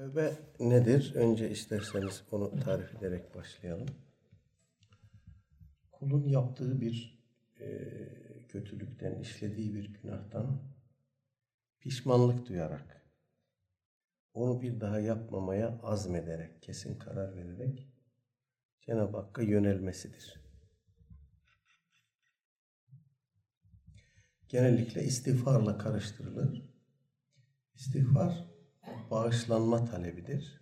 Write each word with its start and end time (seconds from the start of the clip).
Tevbe 0.00 0.32
nedir? 0.60 1.12
Önce 1.14 1.50
isterseniz 1.50 2.22
onu 2.30 2.60
tarif 2.60 2.94
ederek 2.94 3.34
başlayalım. 3.34 3.88
Kulun 5.92 6.24
yaptığı 6.24 6.80
bir 6.80 7.24
e, 7.60 7.68
kötülükten, 8.48 9.20
işlediği 9.20 9.74
bir 9.74 9.92
günahtan 9.92 10.62
pişmanlık 11.80 12.48
duyarak, 12.48 13.10
onu 14.34 14.62
bir 14.62 14.80
daha 14.80 15.00
yapmamaya 15.00 15.80
azmederek, 15.82 16.62
kesin 16.62 16.98
karar 16.98 17.36
vererek 17.36 17.88
Cenab-ı 18.80 19.16
Hakk'a 19.16 19.42
yönelmesidir. 19.42 20.40
Genellikle 24.48 25.04
istiğfarla 25.04 25.78
karıştırılır. 25.78 26.70
İstiğfar 27.74 28.49
bağışlanma 29.10 29.84
talebidir. 29.84 30.60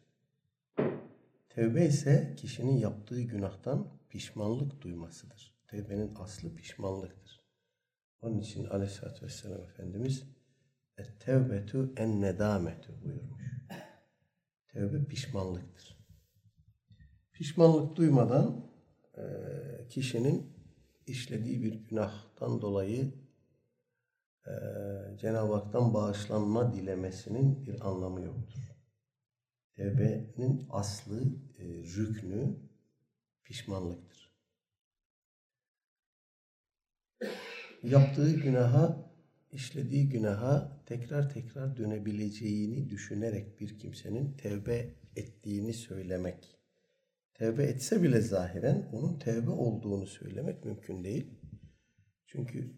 Tevbe 1.48 1.86
ise 1.86 2.34
kişinin 2.36 2.76
yaptığı 2.76 3.22
günahtan 3.22 3.98
pişmanlık 4.08 4.82
duymasıdır. 4.82 5.58
Tevbenin 5.66 6.14
aslı 6.14 6.54
pişmanlıktır. 6.54 7.40
Onun 8.22 8.38
için 8.38 8.64
aleyhissalatü 8.64 9.26
vesselam 9.26 9.62
Efendimiz 9.62 10.24
tevbetu 11.20 11.92
en 11.96 12.20
nedametu 12.20 13.02
buyurmuş. 13.04 13.42
Tevbe 14.68 15.04
pişmanlıktır. 15.04 15.98
Pişmanlık 17.32 17.96
duymadan 17.96 18.70
kişinin 19.88 20.52
işlediği 21.06 21.62
bir 21.62 21.74
günahtan 21.74 22.62
dolayı 22.62 23.14
e, 24.48 25.16
Cenab-ı 25.18 25.54
Hak'tan 25.54 25.94
bağışlanma 25.94 26.74
dilemesinin 26.74 27.66
bir 27.66 27.88
anlamı 27.88 28.20
yoktur. 28.20 28.60
Tevbenin 29.74 30.66
aslı, 30.70 31.22
e, 31.58 31.64
rüknü 31.66 32.56
pişmanlıktır. 33.44 34.28
Yaptığı 37.82 38.32
günaha, 38.32 39.10
işlediği 39.52 40.08
günaha 40.08 40.82
tekrar 40.86 41.30
tekrar 41.30 41.76
dönebileceğini 41.76 42.90
düşünerek 42.90 43.60
bir 43.60 43.78
kimsenin 43.78 44.32
tevbe 44.32 44.94
ettiğini 45.16 45.72
söylemek. 45.72 46.58
Tevbe 47.34 47.64
etse 47.64 48.02
bile 48.02 48.20
zahiren 48.20 48.88
onun 48.92 49.18
tevbe 49.18 49.50
olduğunu 49.50 50.06
söylemek 50.06 50.64
mümkün 50.64 51.04
değil. 51.04 51.30
Çünkü 52.26 52.74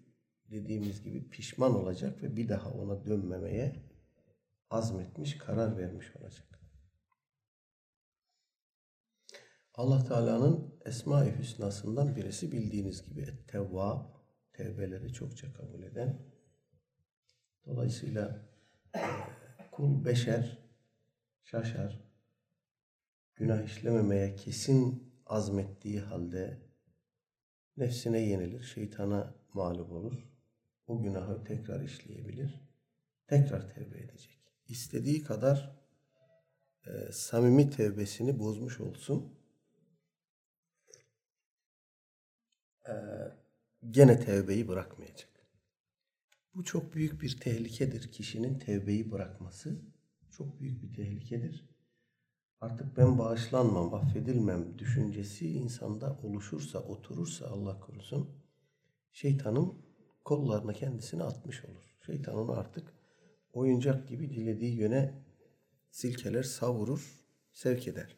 dediğimiz 0.51 1.03
gibi 1.03 1.29
pişman 1.31 1.75
olacak 1.75 2.23
ve 2.23 2.37
bir 2.37 2.49
daha 2.49 2.71
ona 2.71 3.07
dönmemeye 3.07 3.83
azmetmiş, 4.71 5.39
karar 5.39 5.77
vermiş 5.77 6.17
olacak. 6.17 6.61
Allah 9.75 10.05
Teala'nın 10.05 10.75
Esma-i 10.85 11.39
Hüsna'sından 11.39 12.17
birisi 12.17 12.53
bildiğiniz 12.53 13.05
gibi 13.05 13.21
Et-Tevvab, 13.21 14.05
tevbeleri 14.53 15.13
çokça 15.13 15.53
kabul 15.53 15.83
eden. 15.83 16.23
Dolayısıyla 17.67 18.49
e, 18.97 19.01
kul 19.71 20.05
beşer, 20.05 20.59
şaşar, 21.45 22.05
günah 23.35 23.65
işlememeye 23.65 24.35
kesin 24.35 25.13
azmettiği 25.27 26.01
halde 26.01 26.59
nefsine 27.77 28.19
yenilir, 28.19 28.63
şeytana 28.63 29.35
mağlup 29.55 29.93
olur. 29.93 30.30
O 30.91 31.03
günahı 31.03 31.45
tekrar 31.45 31.81
işleyebilir. 31.81 32.61
Tekrar 33.27 33.75
tevbe 33.75 33.99
edecek. 33.99 34.39
İstediği 34.69 35.23
kadar 35.23 35.77
e, 36.87 37.13
samimi 37.13 37.71
tevbesini 37.71 38.39
bozmuş 38.39 38.81
olsun. 38.81 39.39
E, 42.89 42.95
gene 43.91 44.21
tevbeyi 44.21 44.69
bırakmayacak. 44.69 45.31
Bu 46.55 46.65
çok 46.65 46.95
büyük 46.95 47.23
bir 47.23 47.41
tehlikedir. 47.41 48.13
Kişinin 48.13 48.59
tevbeyi 48.59 49.11
bırakması 49.11 49.83
çok 50.31 50.61
büyük 50.61 50.83
bir 50.83 50.95
tehlikedir. 50.95 51.69
Artık 52.61 52.97
ben 52.97 53.19
bağışlanmam, 53.19 53.95
affedilmem 53.95 54.79
düşüncesi 54.79 55.51
insanda 55.51 56.19
oluşursa, 56.23 56.79
oturursa 56.79 57.47
Allah 57.47 57.81
korusun, 57.81 58.31
şeytanın 59.13 59.90
kollarına 60.25 60.73
kendisini 60.73 61.23
atmış 61.23 61.65
olur. 61.65 61.97
Şeytan 62.07 62.35
onu 62.35 62.53
artık 62.53 62.95
oyuncak 63.53 64.09
gibi 64.09 64.31
dilediği 64.31 64.77
yöne 64.77 65.15
silkeler, 65.91 66.43
savurur, 66.43 67.21
sevk 67.53 67.89
eder. 67.89 68.17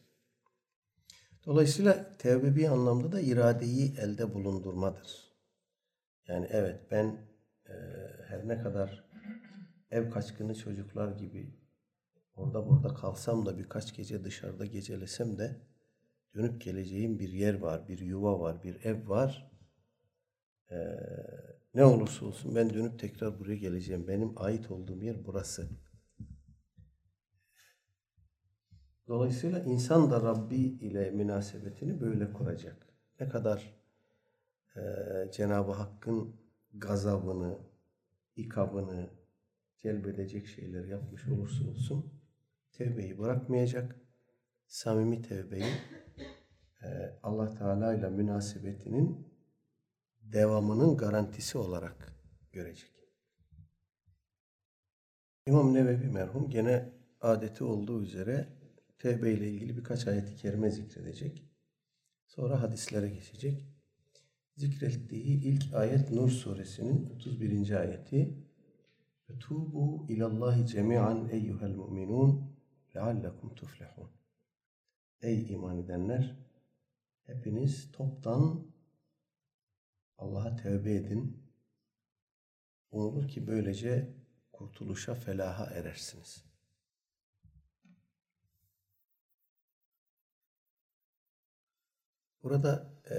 Dolayısıyla 1.46 2.16
tevbe 2.18 2.56
bir 2.56 2.68
anlamda 2.68 3.12
da 3.12 3.20
iradeyi 3.20 3.94
elde 3.98 4.34
bulundurmadır. 4.34 5.32
Yani 6.28 6.46
evet 6.50 6.80
ben 6.90 7.06
e, 7.68 7.74
her 8.28 8.48
ne 8.48 8.58
kadar 8.62 9.04
ev 9.90 10.10
kaçkını 10.10 10.54
çocuklar 10.54 11.12
gibi 11.12 11.54
orada 12.34 12.68
burada 12.68 12.94
kalsam 12.94 13.46
da 13.46 13.58
birkaç 13.58 13.96
gece 13.96 14.24
dışarıda 14.24 14.66
gecelesem 14.66 15.38
de 15.38 15.60
dönüp 16.34 16.60
geleceğim 16.60 17.18
bir 17.18 17.28
yer 17.28 17.54
var, 17.54 17.88
bir 17.88 17.98
yuva 17.98 18.40
var, 18.40 18.62
bir 18.62 18.84
ev 18.84 19.08
var. 19.08 19.50
Ee, 20.70 20.76
ne 21.74 21.84
olursa 21.84 22.26
olsun 22.26 22.54
ben 22.54 22.74
dönüp 22.74 22.98
tekrar 22.98 23.38
buraya 23.40 23.56
geleceğim. 23.56 24.08
Benim 24.08 24.32
ait 24.36 24.70
olduğum 24.70 25.02
yer 25.02 25.26
burası. 25.26 25.68
Dolayısıyla 29.08 29.58
insan 29.58 30.10
da 30.10 30.22
Rabbi 30.22 30.56
ile 30.56 31.10
münasebetini 31.10 32.00
böyle 32.00 32.32
kuracak. 32.32 32.86
Ne 33.20 33.28
kadar 33.28 33.82
e, 34.76 34.80
Cenab-ı 35.32 35.72
Hakk'ın 35.72 36.36
gazabını, 36.74 37.58
ikabını 38.36 39.10
celbedecek 39.76 40.46
şeyler 40.46 40.84
yapmış 40.84 41.28
olursa 41.28 41.64
olsun 41.68 42.12
tevbeyi 42.72 43.18
bırakmayacak. 43.18 43.96
Samimi 44.66 45.22
tevbeyi 45.22 45.72
e, 46.82 47.18
Allah 47.22 47.54
Teala 47.54 47.94
ile 47.94 48.10
münasebetinin 48.10 49.31
devamının 50.32 50.96
garantisi 50.96 51.58
olarak 51.58 52.16
görecek. 52.52 52.92
İmam 55.46 55.74
Nevevi 55.74 56.08
merhum 56.08 56.50
gene 56.50 56.92
adeti 57.20 57.64
olduğu 57.64 58.02
üzere 58.02 58.48
tevbe 58.98 59.32
ile 59.32 59.50
ilgili 59.50 59.76
birkaç 59.76 60.06
ayeti 60.06 60.36
kerime 60.36 60.70
zikredecek. 60.70 61.44
Sonra 62.26 62.62
hadislere 62.62 63.08
geçecek. 63.08 63.66
Zikrettiği 64.56 65.42
ilk 65.42 65.74
ayet 65.74 66.10
Nur 66.10 66.30
suresinin 66.30 67.10
31. 67.10 67.70
ayeti. 67.70 68.36
Tubu 69.40 70.06
ilallahi 70.08 70.66
cemi'an 70.66 71.28
eyyuhel 71.28 71.74
mu'minun 71.74 72.56
leallekum 72.96 73.54
tuflihun. 73.54 74.10
Ey 75.22 75.52
iman 75.52 75.78
edenler 75.78 76.36
hepiniz 77.22 77.92
toptan 77.92 78.71
Allah'a 80.22 80.56
tevbe 80.56 80.94
edin. 80.94 81.42
Umulur 82.90 83.28
ki 83.28 83.46
böylece 83.46 84.14
kurtuluşa, 84.52 85.14
felaha 85.14 85.64
erersiniz. 85.66 86.44
Burada 92.42 92.92
e, 93.10 93.16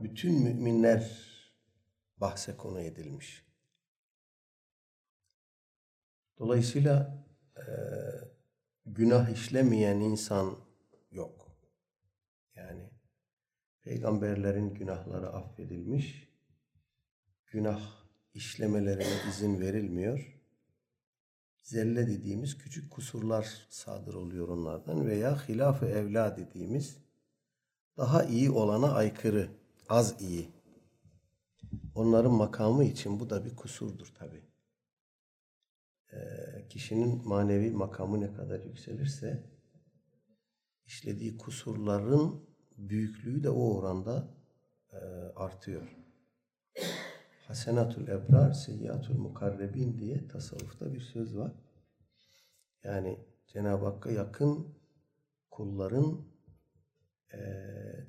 bütün 0.00 0.42
müminler 0.42 1.20
bahse 2.16 2.56
konu 2.56 2.80
edilmiş. 2.80 3.46
Dolayısıyla 6.38 7.24
e, 7.56 7.64
günah 8.86 9.28
işlemeyen 9.28 10.00
insan 10.00 10.58
yok. 11.10 11.56
Yani 12.54 12.89
peygamberlerin 13.82 14.74
günahları 14.74 15.28
affedilmiş, 15.32 16.28
günah 17.46 17.80
işlemelerine 18.34 19.28
izin 19.28 19.60
verilmiyor. 19.60 20.40
Zelle 21.62 22.06
dediğimiz 22.06 22.58
küçük 22.58 22.90
kusurlar 22.90 23.66
sadır 23.70 24.14
oluyor 24.14 24.48
onlardan 24.48 25.06
veya 25.06 25.48
hilaf-ı 25.48 25.86
evla 25.86 26.36
dediğimiz 26.36 26.98
daha 27.96 28.24
iyi 28.24 28.50
olana 28.50 28.92
aykırı, 28.92 29.50
az 29.88 30.22
iyi. 30.22 30.50
Onların 31.94 32.32
makamı 32.32 32.84
için 32.84 33.20
bu 33.20 33.30
da 33.30 33.44
bir 33.44 33.56
kusurdur 33.56 34.06
tabi. 34.18 34.42
Ee, 36.12 36.68
kişinin 36.68 37.28
manevi 37.28 37.70
makamı 37.70 38.20
ne 38.20 38.32
kadar 38.32 38.60
yükselirse 38.60 39.44
işlediği 40.86 41.36
kusurların 41.38 42.49
büyüklüğü 42.88 43.42
de 43.42 43.50
o 43.50 43.76
oranda 43.76 44.28
e, 44.92 44.96
artıyor. 45.36 45.96
Hasenatul 47.46 48.08
ebrar, 48.08 48.52
seyyatul 48.52 49.18
mukarrebin 49.18 49.98
diye 49.98 50.28
tasavvufta 50.28 50.92
bir 50.94 51.00
söz 51.00 51.36
var. 51.36 51.52
Yani 52.84 53.18
Cenab-ı 53.46 53.84
Hakk'a 53.84 54.10
yakın 54.10 54.74
kulların 55.50 56.24
e, 57.34 57.40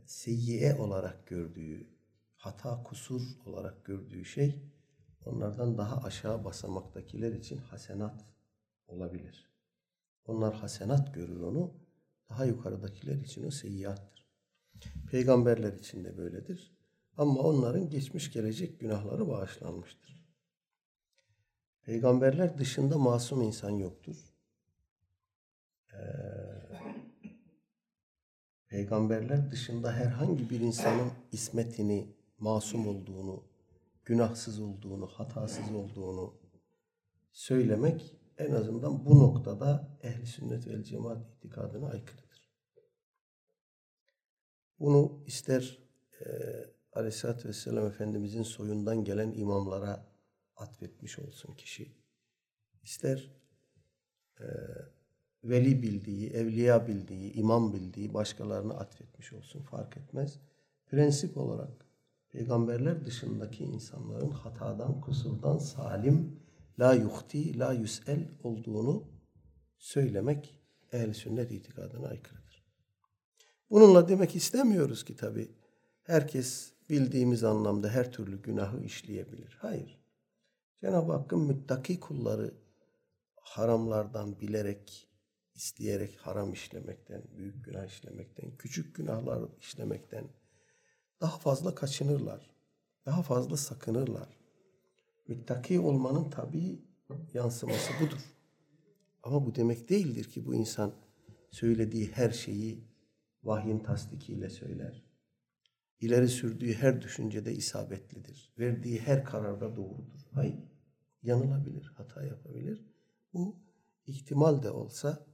seyyiye 0.05 0.75
olarak 0.75 1.27
gördüğü, 1.27 1.87
hata 2.35 2.83
kusur 2.83 3.21
olarak 3.45 3.85
gördüğü 3.85 4.25
şey 4.25 4.71
onlardan 5.25 5.77
daha 5.77 6.03
aşağı 6.03 6.45
basamaktakiler 6.45 7.31
için 7.31 7.57
hasenat 7.57 8.25
olabilir. 8.87 9.51
Onlar 10.25 10.53
hasenat 10.53 11.13
görür 11.13 11.41
onu. 11.41 11.73
Daha 12.29 12.45
yukarıdakiler 12.45 13.15
için 13.15 13.47
o 13.47 13.51
seyyiattır. 13.51 14.20
Peygamberler 15.11 15.73
için 15.73 16.03
de 16.03 16.17
böyledir. 16.17 16.71
Ama 17.17 17.41
onların 17.41 17.89
geçmiş 17.89 18.31
gelecek 18.33 18.79
günahları 18.79 19.27
bağışlanmıştır. 19.27 20.25
Peygamberler 21.83 22.57
dışında 22.57 22.97
masum 22.97 23.41
insan 23.41 23.69
yoktur. 23.69 24.15
Ee, 25.93 25.97
peygamberler 28.67 29.51
dışında 29.51 29.93
herhangi 29.93 30.49
bir 30.49 30.59
insanın 30.59 31.11
ismetini, 31.31 32.15
masum 32.39 32.87
olduğunu, 32.87 33.43
günahsız 34.05 34.59
olduğunu, 34.59 35.07
hatasız 35.07 35.75
olduğunu 35.75 36.33
söylemek 37.31 38.15
en 38.37 38.51
azından 38.51 39.05
bu 39.05 39.19
noktada 39.19 39.97
ehli 40.03 40.25
sünnet 40.25 40.67
vel 40.67 40.83
cemaat 40.83 41.17
itikadına 41.37 41.87
aykırıdır. 41.87 42.20
Bunu 44.81 45.23
ister 45.25 45.79
e, 46.25 46.25
Aleyhisselatü 46.93 47.47
Vesselam 47.49 47.87
Efendimizin 47.87 48.43
soyundan 48.43 49.03
gelen 49.03 49.31
imamlara 49.31 50.05
atfetmiş 50.55 51.19
olsun 51.19 51.53
kişi. 51.53 51.91
İster 52.83 53.31
e, 54.39 54.45
veli 55.43 55.81
bildiği, 55.81 56.29
evliya 56.29 56.87
bildiği, 56.87 57.33
imam 57.33 57.73
bildiği 57.73 58.13
başkalarına 58.13 58.73
atfetmiş 58.73 59.33
olsun 59.33 59.61
fark 59.61 59.97
etmez. 59.97 60.39
Prensip 60.85 61.37
olarak 61.37 61.85
peygamberler 62.31 63.05
dışındaki 63.05 63.63
insanların 63.63 64.29
hatadan, 64.29 65.01
kusurdan 65.01 65.57
salim, 65.57 66.39
la 66.79 66.93
yuhti, 66.93 67.59
la 67.59 67.73
yüsel 67.73 68.27
olduğunu 68.43 69.07
söylemek 69.77 70.59
ehl 70.91 71.13
sünnet 71.13 71.51
itikadına 71.51 72.07
aykırıdır. 72.07 72.40
Bununla 73.71 74.09
demek 74.09 74.35
istemiyoruz 74.35 75.05
ki 75.05 75.15
tabi 75.15 75.51
herkes 76.03 76.73
bildiğimiz 76.89 77.43
anlamda 77.43 77.89
her 77.89 78.11
türlü 78.11 78.41
günahı 78.41 78.83
işleyebilir. 78.83 79.57
Hayır. 79.61 80.01
Cenab-ı 80.81 81.11
Hakk'ın 81.11 81.39
müttaki 81.39 81.99
kulları 81.99 82.53
haramlardan 83.35 84.39
bilerek, 84.39 85.07
isteyerek 85.55 86.17
haram 86.17 86.53
işlemekten, 86.53 87.23
büyük 87.37 87.65
günah 87.65 87.85
işlemekten, 87.85 88.57
küçük 88.57 88.95
günahlar 88.95 89.49
işlemekten 89.59 90.27
daha 91.21 91.37
fazla 91.37 91.75
kaçınırlar. 91.75 92.55
Daha 93.05 93.23
fazla 93.23 93.57
sakınırlar. 93.57 94.37
Müttaki 95.27 95.79
olmanın 95.79 96.29
tabii 96.29 96.81
yansıması 97.33 97.93
budur. 98.01 98.35
Ama 99.23 99.45
bu 99.45 99.55
demek 99.55 99.89
değildir 99.89 100.23
ki 100.23 100.45
bu 100.45 100.55
insan 100.55 100.93
söylediği 101.51 102.11
her 102.11 102.29
şeyi 102.31 102.90
vahyin 103.43 103.79
tasdikiyle 103.79 104.49
söyler. 104.49 105.03
İleri 105.99 106.27
sürdüğü 106.27 106.73
her 106.73 107.01
düşüncede 107.01 107.53
isabetlidir. 107.53 108.53
Verdiği 108.59 108.99
her 108.99 109.25
kararda 109.25 109.75
doğrudur. 109.75 110.27
Hayır. 110.31 110.59
Yanılabilir, 111.23 111.91
hata 111.95 112.23
yapabilir. 112.23 112.85
Bu 113.33 113.59
ihtimal 114.05 114.63
de 114.63 114.71
olsa 114.71 115.25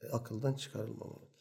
e, 0.00 0.08
akıldan 0.08 0.54
çıkarılmamalıdır. 0.54 1.36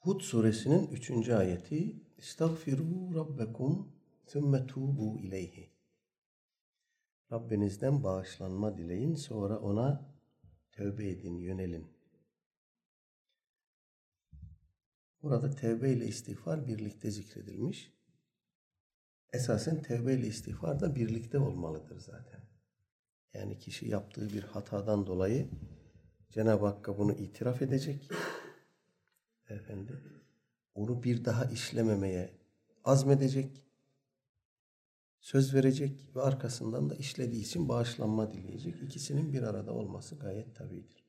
Hud 0.00 0.20
suresinin 0.20 0.86
üçüncü 0.86 1.32
ayeti 1.32 2.02
İstagfiru 2.18 3.14
rabbekum 3.14 3.92
thümme 4.26 4.66
tubu 4.66 5.18
ileyhi 5.18 5.69
Rabbinizden 7.32 8.04
bağışlanma 8.04 8.78
dileyin 8.78 9.14
sonra 9.14 9.58
ona 9.58 10.14
tövbe 10.72 11.08
edin, 11.08 11.38
yönelin. 11.38 11.86
Burada 15.22 15.50
tevbe 15.50 15.92
ile 15.92 16.06
istiğfar 16.06 16.66
birlikte 16.66 17.10
zikredilmiş. 17.10 17.92
Esasen 19.32 19.82
tevbe 19.82 20.14
ile 20.14 20.26
istiğfar 20.26 20.80
da 20.80 20.94
birlikte 20.94 21.38
olmalıdır 21.38 21.98
zaten. 22.00 22.40
Yani 23.34 23.58
kişi 23.58 23.88
yaptığı 23.88 24.30
bir 24.30 24.42
hatadan 24.42 25.06
dolayı 25.06 25.50
Cenab-ı 26.30 26.66
Hakk'a 26.66 26.98
bunu 26.98 27.12
itiraf 27.12 27.62
edecek. 27.62 28.10
Efendim, 29.48 30.00
onu 30.74 31.02
bir 31.02 31.24
daha 31.24 31.44
işlememeye 31.44 32.30
azmedecek. 32.84 33.69
Söz 35.20 35.54
verecek 35.54 36.16
ve 36.16 36.22
arkasından 36.22 36.90
da 36.90 36.94
işlediği 36.94 37.42
için 37.42 37.68
bağışlanma 37.68 38.32
dileyecek. 38.32 38.82
İkisinin 38.82 39.32
bir 39.32 39.42
arada 39.42 39.72
olması 39.72 40.18
gayet 40.18 40.56
tabidir. 40.56 41.04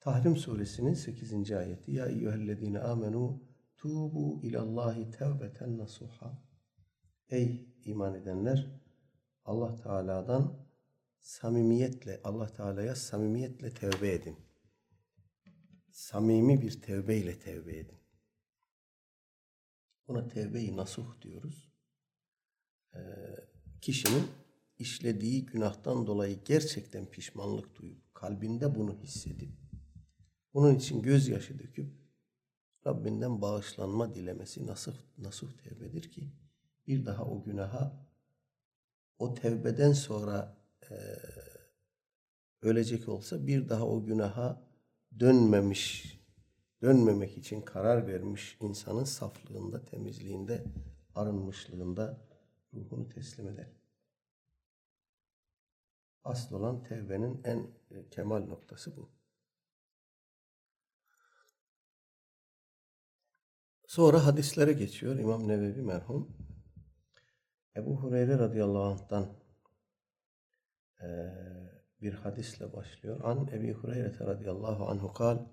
Tahrim 0.00 0.36
suresinin 0.36 0.94
8. 0.94 1.52
ayeti 1.52 1.92
Ya 1.92 2.06
eyyühellezine 2.06 2.78
amenu 2.78 3.42
tubu 3.76 4.40
ilallahi 4.42 5.10
tevbeten 5.10 5.78
nasuha 5.78 6.42
Ey 7.28 7.74
iman 7.84 8.14
edenler 8.14 8.80
Allah 9.44 9.76
Teala'dan 9.76 10.66
samimiyetle 11.20 12.20
Allah 12.24 12.46
Teala'ya 12.46 12.94
samimiyetle 12.94 13.74
tevbe 13.74 14.12
edin. 14.12 14.36
Samimi 15.90 16.62
bir 16.62 16.82
tevbe 16.82 17.16
ile 17.16 17.38
tevbe 17.38 17.76
edin. 17.78 17.98
Buna 20.08 20.28
tevbe-i 20.28 20.76
nasuh 20.76 21.20
diyoruz. 21.22 21.65
Ee, 22.96 23.00
kişinin 23.80 24.26
işlediği 24.78 25.46
günahtan 25.46 26.06
dolayı 26.06 26.38
gerçekten 26.44 27.06
pişmanlık 27.06 27.76
duyup 27.76 28.14
kalbinde 28.14 28.74
bunu 28.74 28.94
hissedip 28.94 29.52
bunun 30.54 30.74
için 30.74 31.02
gözyaşı 31.02 31.58
döküp 31.58 32.06
Rabbinden 32.86 33.42
bağışlanma 33.42 34.14
dilemesi 34.14 34.66
nasıl 34.66 34.92
nasuh 35.18 35.52
tevbedir 35.52 36.10
ki? 36.10 36.32
Bir 36.86 37.06
daha 37.06 37.24
o 37.24 37.42
günaha 37.42 38.06
o 39.18 39.34
tevbeden 39.34 39.92
sonra 39.92 40.56
e, 40.90 40.96
ölecek 42.62 43.08
olsa 43.08 43.46
bir 43.46 43.68
daha 43.68 43.86
o 43.86 44.04
günaha 44.04 44.62
dönmemiş, 45.20 46.16
dönmemek 46.82 47.38
için 47.38 47.60
karar 47.60 48.06
vermiş 48.06 48.56
insanın 48.60 49.04
saflığında, 49.04 49.84
temizliğinde, 49.84 50.64
arınmışlığında 51.14 52.25
ruhunu 52.76 53.08
teslim 53.08 53.48
eder. 53.48 53.72
Asıl 56.24 56.56
olan 56.56 56.82
tevbenin 56.82 57.40
en 57.44 57.70
kemal 58.10 58.40
noktası 58.46 58.96
bu. 58.96 59.10
Sonra 63.86 64.26
hadislere 64.26 64.72
geçiyor 64.72 65.16
İmam 65.16 65.48
Nevevi 65.48 65.82
merhum. 65.82 66.36
Ebu 67.76 68.02
Hureyre 68.02 68.38
radıyallahu 68.38 68.82
anh'tan 68.82 69.36
e, 71.02 71.06
bir 72.00 72.12
hadisle 72.12 72.72
başlıyor. 72.72 73.20
An 73.24 73.48
Ebi 73.52 73.72
Hureyre 73.72 74.18
radıyallahu 74.20 74.86
anhu 74.88 75.12
kal 75.12 75.46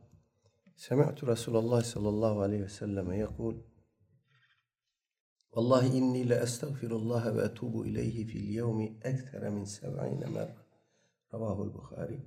Semi'tu 0.76 1.28
Resulullah 1.28 1.84
sallallahu 1.84 2.42
aleyhi 2.42 2.64
ve 2.64 2.70
selleme 2.70 3.18
yekul 3.18 3.73
Vallahi 5.56 5.98
inni 5.98 6.30
le 6.30 6.36
estağfirullah 6.36 7.36
ve 7.36 7.42
etubu 7.42 7.86
ileyhi 7.86 8.28
fil 8.28 8.50
yevmi 8.50 9.00
ektere 9.04 9.50
min 9.50 9.64
seb'ine 9.64 10.26
merre. 10.26 10.56
Ravahul 11.34 11.74
Bukhari. 11.74 12.20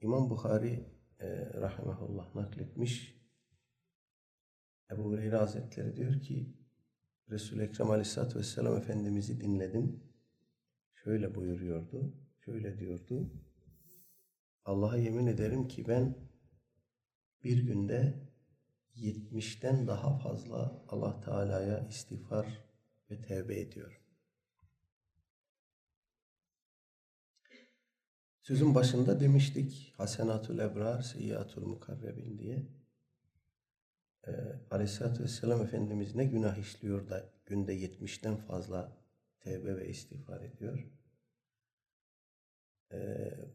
İmam 0.00 0.30
Bukhari 0.30 0.86
e, 1.20 1.26
rahimahullah 1.60 2.34
nakletmiş. 2.34 3.22
Ebu 4.90 5.02
Hureyre 5.02 5.36
Hazretleri 5.36 5.96
diyor 5.96 6.20
ki 6.20 6.56
Resul-i 7.30 7.62
Ekrem 7.62 7.90
Aleyhisselatü 7.90 8.38
Vesselam 8.38 8.76
Efendimiz'i 8.76 9.40
dinledim. 9.40 10.02
Şöyle 10.94 11.34
buyuruyordu, 11.34 12.14
şöyle 12.44 12.78
diyordu. 12.78 13.32
Allah'a 14.64 14.96
yemin 14.96 15.26
ederim 15.26 15.68
ki 15.68 15.88
ben 15.88 16.16
bir 17.44 17.58
günde 17.66 18.31
yetmişten 18.94 19.86
daha 19.86 20.18
fazla 20.18 20.84
Allah 20.88 21.20
Teala'ya 21.20 21.86
istiğfar 21.88 22.64
ve 23.10 23.22
tevbe 23.22 23.60
ediyorum. 23.60 24.02
Sözün 28.42 28.74
başında 28.74 29.20
demiştik 29.20 29.94
Hasenatul 29.96 30.58
Ebrar, 30.58 31.02
Seyyatul 31.02 31.66
Mukarrebin 31.66 32.38
diye. 32.38 32.66
e, 34.26 34.32
Aleyhisselatü 34.70 35.22
Vesselam 35.22 35.62
Efendimiz 35.62 36.14
ne 36.14 36.24
günah 36.24 36.58
işliyor 36.58 37.08
da 37.08 37.32
günde 37.46 37.74
70'ten 37.74 38.36
fazla 38.36 38.96
tevbe 39.40 39.76
ve 39.76 39.88
istiğfar 39.88 40.40
ediyor. 40.40 40.90
E, 42.92 42.98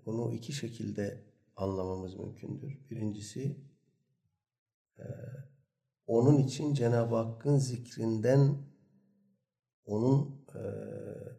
bunu 0.06 0.34
iki 0.34 0.54
şekilde 0.54 1.24
anlamamız 1.56 2.16
mümkündür. 2.16 2.90
Birincisi 2.90 3.58
onun 6.08 6.38
için 6.38 6.74
Cenab-ı 6.74 7.16
Hakk'ın 7.16 7.58
zikrinden 7.58 8.58
onun 9.86 10.46
e, 10.56 10.64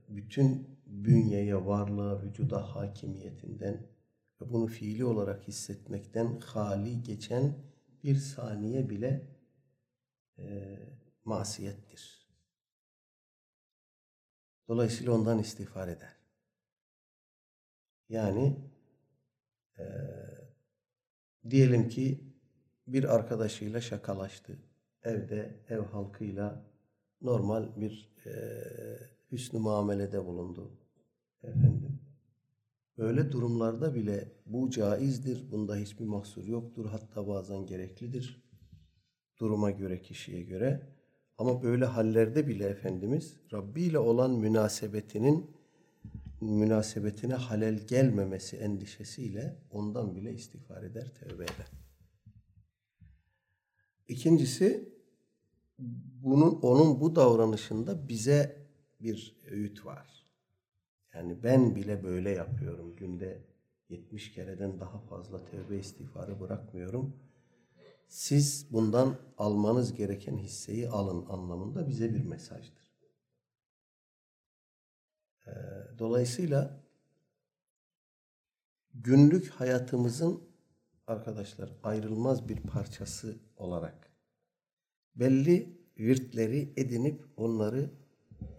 bütün 0.09 0.79
bünyeye, 0.87 1.67
varlığa, 1.67 2.23
vücuda 2.23 2.75
hakimiyetinden 2.75 3.87
ve 4.41 4.53
bunu 4.53 4.67
fiili 4.67 5.05
olarak 5.05 5.49
hissetmekten 5.49 6.41
hali 6.41 7.03
geçen 7.03 7.55
bir 8.05 8.17
saniye 8.17 8.91
bile 8.91 9.37
e, 10.39 10.79
masiyettir. 11.25 12.29
Dolayısıyla 14.69 15.13
ondan 15.13 15.39
istiğfar 15.39 15.89
eder. 15.89 16.17
Yani 18.09 18.71
e, 19.79 19.85
diyelim 21.51 21.89
ki 21.89 22.28
bir 22.93 23.15
arkadaşıyla 23.15 23.81
şakalaştı. 23.81 24.59
Evde 25.03 25.55
ev 25.69 25.81
halkıyla 25.81 26.65
normal 27.23 27.77
bir 27.77 28.13
e, 28.27 28.33
hüsnü 29.33 29.59
muamelede 29.59 30.25
bulundu. 30.25 30.71
Efendim. 31.43 32.01
Böyle 32.99 33.33
durumlarda 33.33 33.95
bile 33.95 34.33
bu 34.47 34.71
caizdir. 34.71 35.53
Bunda 35.53 35.77
hiçbir 35.77 36.05
mahsur 36.05 36.45
yoktur. 36.45 36.87
Hatta 36.87 37.29
bazen 37.29 37.67
gereklidir. 37.67 38.43
Duruma 39.41 39.71
göre, 39.71 40.03
kişiye 40.03 40.43
göre. 40.43 40.83
Ama 41.39 41.63
böyle 41.63 41.85
hallerde 41.85 42.47
bile 42.47 42.67
Efendimiz 42.67 43.37
Rabbi 43.53 43.83
ile 43.83 43.99
olan 43.99 44.31
münasebetinin 44.31 45.51
münasebetine 46.41 47.35
halel 47.35 47.79
gelmemesi 47.87 48.57
endişesiyle 48.57 49.57
ondan 49.71 50.17
bile 50.17 50.33
istiğfar 50.33 50.83
eder, 50.83 51.13
tevbe 51.15 51.45
eder. 51.45 51.88
İkincisi 54.09 54.89
bunun 56.23 56.61
onun 56.61 57.01
bu 57.01 57.17
davranışında 57.17 58.09
bize 58.09 58.67
bir 59.01 59.37
öğüt 59.51 59.87
var. 59.87 60.27
Yani 61.15 61.43
ben 61.43 61.77
bile 61.77 62.05
böyle 62.05 62.31
yapıyorum. 62.31 62.97
Günde 62.97 63.45
70 63.89 64.33
kereden 64.33 64.81
daha 64.81 64.99
fazla 64.99 65.45
tevbe 65.45 65.79
istiğfarı 65.79 66.41
bırakmıyorum. 66.41 67.17
Siz 68.09 68.73
bundan 68.73 69.17
almanız 69.39 69.95
gereken 69.95 70.37
hisseyi 70.37 70.89
alın 70.89 71.27
anlamında 71.27 71.89
bize 71.89 72.15
bir 72.15 72.25
mesajdır. 72.25 72.93
Ee, 75.47 75.51
dolayısıyla 75.99 76.81
günlük 78.95 79.49
hayatımızın 79.51 80.48
arkadaşlar 81.09 81.73
ayrılmaz 81.83 82.49
bir 82.49 82.63
parçası 82.63 83.39
olarak 83.57 84.13
belli 85.15 85.79
virtleri 85.99 86.73
edinip 86.77 87.25
onları 87.37 87.91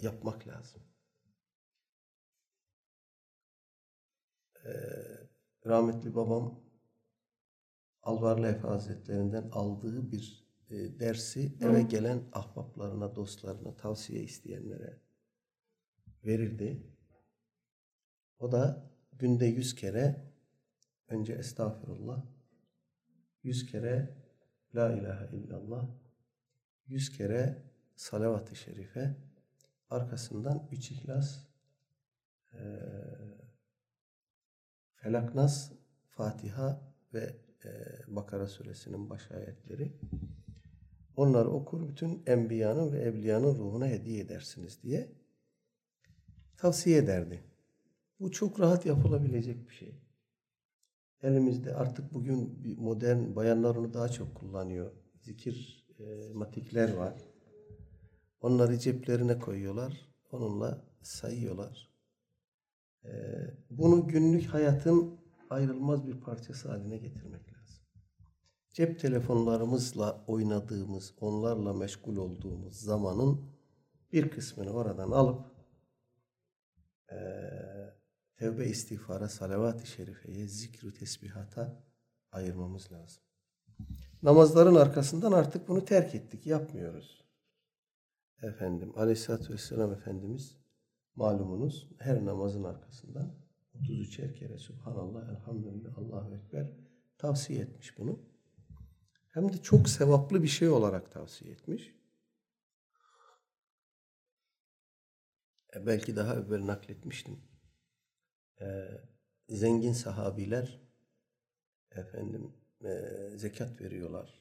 yapmak 0.02 0.48
lazım. 0.48 0.82
Ee, 4.66 4.70
rahmetli 5.66 6.16
babam 6.16 6.64
Alvarlı 8.02 8.48
Efe 8.48 8.68
Hazretlerinden 8.68 9.50
aldığı 9.52 10.12
bir 10.12 10.50
e, 10.70 11.00
dersi 11.00 11.58
eve 11.62 11.82
gelen 11.82 12.24
ahbaplarına, 12.32 13.16
dostlarına, 13.16 13.76
tavsiye 13.76 14.24
isteyenlere 14.24 15.00
verirdi. 16.26 16.84
O 18.40 18.52
da 18.52 18.92
günde 19.12 19.46
yüz 19.46 19.76
kere 19.76 20.34
önce 21.08 21.34
estağfurullah, 21.34 22.39
yüz 23.44 23.66
kere 23.66 24.16
la 24.76 24.94
ilahe 24.94 25.38
illallah, 25.38 25.90
yüz 26.88 27.18
kere 27.18 27.64
salavat-ı 27.96 28.56
şerife, 28.56 29.16
arkasından 29.90 30.68
üç 30.72 30.92
ihlas, 30.92 31.48
e, 32.54 32.60
felaknas, 34.96 35.72
Fatiha 36.10 36.82
ve 37.14 37.36
e, 37.66 37.70
Bakara 38.08 38.48
suresinin 38.48 39.10
baş 39.10 39.32
ayetleri. 39.32 39.94
Onları 41.16 41.50
okur 41.50 41.88
bütün 41.88 42.24
enbiyanın 42.26 42.94
ve 42.94 43.00
evliyanın 43.00 43.56
ruhuna 43.56 43.88
hediye 43.88 44.20
edersiniz 44.20 44.84
diye 44.84 45.12
tavsiye 46.58 46.98
ederdi. 46.98 47.44
Bu 48.20 48.32
çok 48.32 48.60
rahat 48.60 48.86
yapılabilecek 48.86 49.70
bir 49.70 49.74
şey. 49.74 50.09
Elimizde 51.24 51.76
artık 51.76 52.14
bugün 52.14 52.60
modern 52.80 53.36
bayanlar 53.36 53.76
onu 53.76 53.94
daha 53.94 54.10
çok 54.10 54.36
kullanıyor. 54.36 54.92
Zikir 55.22 55.88
e, 56.00 56.34
matikler 56.34 56.94
var. 56.94 57.14
Onları 58.42 58.80
ceplerine 58.80 59.40
koyuyorlar. 59.40 60.10
Onunla 60.32 60.86
sayıyorlar. 61.02 61.90
E, 63.06 63.12
bunu 63.70 64.08
günlük 64.08 64.46
hayatın 64.46 65.20
ayrılmaz 65.50 66.08
bir 66.08 66.22
parçası 66.22 66.70
haline 66.70 66.98
getirmek 66.98 67.54
lazım. 67.54 67.84
Cep 68.74 69.00
telefonlarımızla 69.00 70.24
oynadığımız, 70.28 71.14
onlarla 71.22 71.74
meşgul 71.74 72.18
olduğumuz 72.18 72.76
zamanın 72.76 73.42
bir 74.14 74.30
kısmını 74.30 74.72
oradan 74.72 75.12
alıp 75.12 75.46
e, 77.12 77.18
tevbe 78.40 78.66
istiğfara, 78.66 79.30
salavat-ı 79.30 79.88
şerifeye, 79.88 80.48
zikru 80.48 80.94
tesbihata 80.94 81.84
ayırmamız 82.32 82.92
lazım. 82.92 83.24
Namazların 84.24 84.76
arkasından 84.76 85.32
artık 85.32 85.68
bunu 85.68 85.86
terk 85.86 86.16
ettik, 86.16 86.46
yapmıyoruz. 86.46 87.26
Efendim, 88.42 88.94
Aleyhisselatü 88.96 89.54
Vesselam 89.54 89.94
Efendimiz 89.94 90.58
malumunuz 91.16 91.90
her 91.98 92.26
namazın 92.26 92.64
arkasından 92.64 93.36
33'er 93.76 94.34
kere 94.34 94.58
Subhanallah, 94.58 95.30
Elhamdülillah, 95.30 95.98
Allahu 95.98 96.36
Ekber 96.36 96.72
tavsiye 97.18 97.62
etmiş 97.62 97.98
bunu. 97.98 98.20
Hem 99.30 99.54
de 99.54 99.58
çok 99.58 99.90
sevaplı 99.90 100.44
bir 100.44 100.48
şey 100.48 100.70
olarak 100.70 101.12
tavsiye 101.12 101.52
etmiş. 101.52 101.96
E 105.76 105.86
belki 105.86 106.16
daha 106.16 106.36
evvel 106.36 106.68
nakletmiştim. 106.68 107.49
Ee, 108.62 108.88
zengin 109.50 109.94
sahabiler 109.94 110.80
efendim 111.92 112.52
e, 112.84 112.90
zekat 113.36 113.82
veriyorlar. 113.82 114.40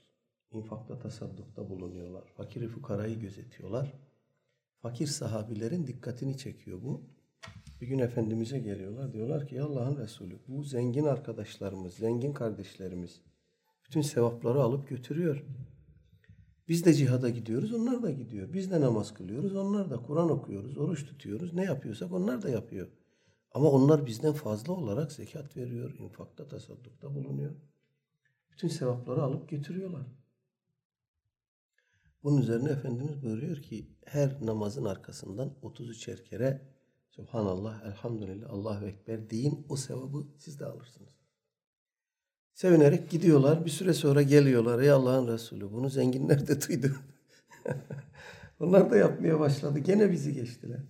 infakta 0.51 0.99
tasaddukta 0.99 1.69
bulunuyorlar. 1.69 2.25
Fakiri 2.37 2.69
fukarayı 2.69 3.21
gözetiyorlar. 3.21 3.93
Fakir 4.83 5.07
sahabilerin 5.07 5.87
dikkatini 5.87 6.39
çekiyor 6.39 6.83
bu. 6.83 7.03
Bir 7.81 7.87
gün 7.87 7.99
Efendimiz'e 7.99 8.59
geliyorlar. 8.59 9.13
Diyorlar 9.13 9.49
ki 9.49 9.63
Allah'ın 9.63 9.97
Resulü 9.97 10.39
bu 10.49 10.63
zengin 10.63 11.05
arkadaşlarımız, 11.05 11.95
zengin 11.95 12.33
kardeşlerimiz 12.33 13.21
bütün 13.85 14.03
sevapları 14.03 14.63
alıp 14.63 14.89
götürüyor. 14.89 15.45
Biz 16.69 16.85
de 16.85 16.95
cihada 16.95 17.31
gidiyoruz, 17.31 17.73
onlar 17.73 18.03
da 18.03 18.11
gidiyor. 18.11 18.53
Biz 18.53 18.71
de 18.71 18.81
namaz 18.81 19.15
kılıyoruz, 19.15 19.57
onlar 19.57 19.91
da 19.91 19.97
Kur'an 19.97 20.31
okuyoruz, 20.31 20.79
oruç 20.79 21.07
tutuyoruz. 21.07 21.55
Ne 21.55 21.65
yapıyorsak 21.65 22.13
onlar 22.13 22.43
da 22.43 22.49
yapıyor. 22.49 22.89
Ama 23.53 23.71
onlar 23.71 24.07
bizden 24.07 24.33
fazla 24.33 24.73
olarak 24.73 25.13
zekat 25.13 25.57
veriyor, 25.57 25.95
infakta, 25.99 26.49
tasaddukta 26.49 27.15
bulunuyor. 27.15 27.55
Bütün 28.53 28.69
sevapları 28.69 29.23
alıp 29.23 29.49
götürüyorlar. 29.49 30.07
Bunun 32.23 32.43
üzerine 32.43 32.71
Efendimiz 32.71 33.23
buyuruyor 33.23 33.57
ki 33.57 33.91
her 34.05 34.47
namazın 34.47 34.85
arkasından 34.85 35.55
33'er 35.63 36.25
kere 36.25 36.69
Subhanallah, 37.11 37.85
Elhamdülillah, 37.85 38.51
Allahu 38.51 38.87
Ekber 38.87 39.31
deyin 39.31 39.67
o 39.69 39.77
sevabı 39.77 40.27
siz 40.37 40.61
de 40.61 40.65
alırsınız. 40.67 41.19
Sevinerek 42.55 43.11
gidiyorlar. 43.11 43.65
Bir 43.65 43.71
süre 43.71 43.95
sonra 43.95 44.23
geliyorlar. 44.23 44.81
Ey 44.81 44.91
Allah'ın 44.91 45.29
Resulü 45.29 45.73
bunu 45.73 45.91
zenginler 45.91 46.49
de 46.49 46.69
duydu. 46.69 46.91
Onlar 48.61 48.91
da 48.91 48.97
yapmaya 48.97 49.41
başladı. 49.41 49.79
Gene 49.79 50.13
bizi 50.13 50.35
geçtiler. 50.35 50.81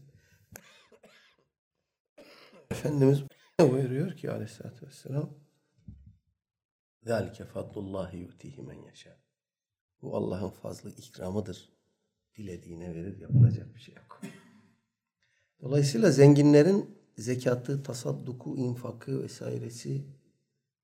Efendimiz 2.77 3.23
buyuruyor 3.59 4.17
ki 4.17 4.31
aleyhissalatü 4.31 4.87
vesselam 4.87 5.33
ذَٰلِكَ 7.05 7.37
فَضْلُ 7.53 7.75
اللّٰهِ 7.83 8.11
يُؤْتِهِ 8.23 8.55
مَنْ 8.69 8.91
يَشَاءُ 8.91 9.15
Bu 10.01 10.17
Allah'ın 10.17 10.49
fazlı 10.49 10.89
ikramıdır. 10.89 11.69
Dilediğine 12.37 12.95
verir 12.95 13.17
yapılacak 13.17 13.75
bir 13.75 13.79
şey 13.79 13.95
yok. 13.95 14.21
Dolayısıyla 15.61 16.11
zenginlerin 16.11 16.97
zekatı, 17.17 17.83
tasadduku, 17.83 18.57
infakı 18.57 19.23
vesairesi 19.23 20.05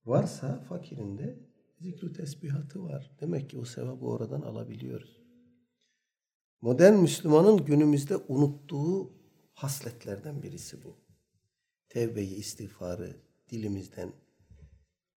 varsa 0.05 0.59
fakirin 0.59 1.17
de 1.17 1.39
zikru 1.79 2.13
tesbihatı 2.13 2.83
var. 2.83 3.11
Demek 3.21 3.49
ki 3.49 3.57
o 3.57 3.65
sevabı 3.65 4.05
oradan 4.05 4.41
alabiliyoruz. 4.41 5.21
Modern 6.61 6.93
Müslümanın 6.93 7.65
günümüzde 7.65 8.17
unuttuğu 8.17 9.13
hasletlerden 9.53 10.43
birisi 10.43 10.83
bu. 10.83 11.02
Tevbeyi, 11.94 12.34
istiğfarı 12.34 13.16
dilimizden 13.50 14.12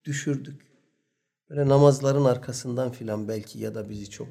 düşürdük. 0.06 0.62
Böyle 1.50 1.68
namazların 1.68 2.26
arkasından 2.26 2.92
filan 2.92 3.28
belki 3.28 3.60
ya 3.60 3.76
da 3.76 3.90
bizi 3.90 4.10
çok 4.10 4.28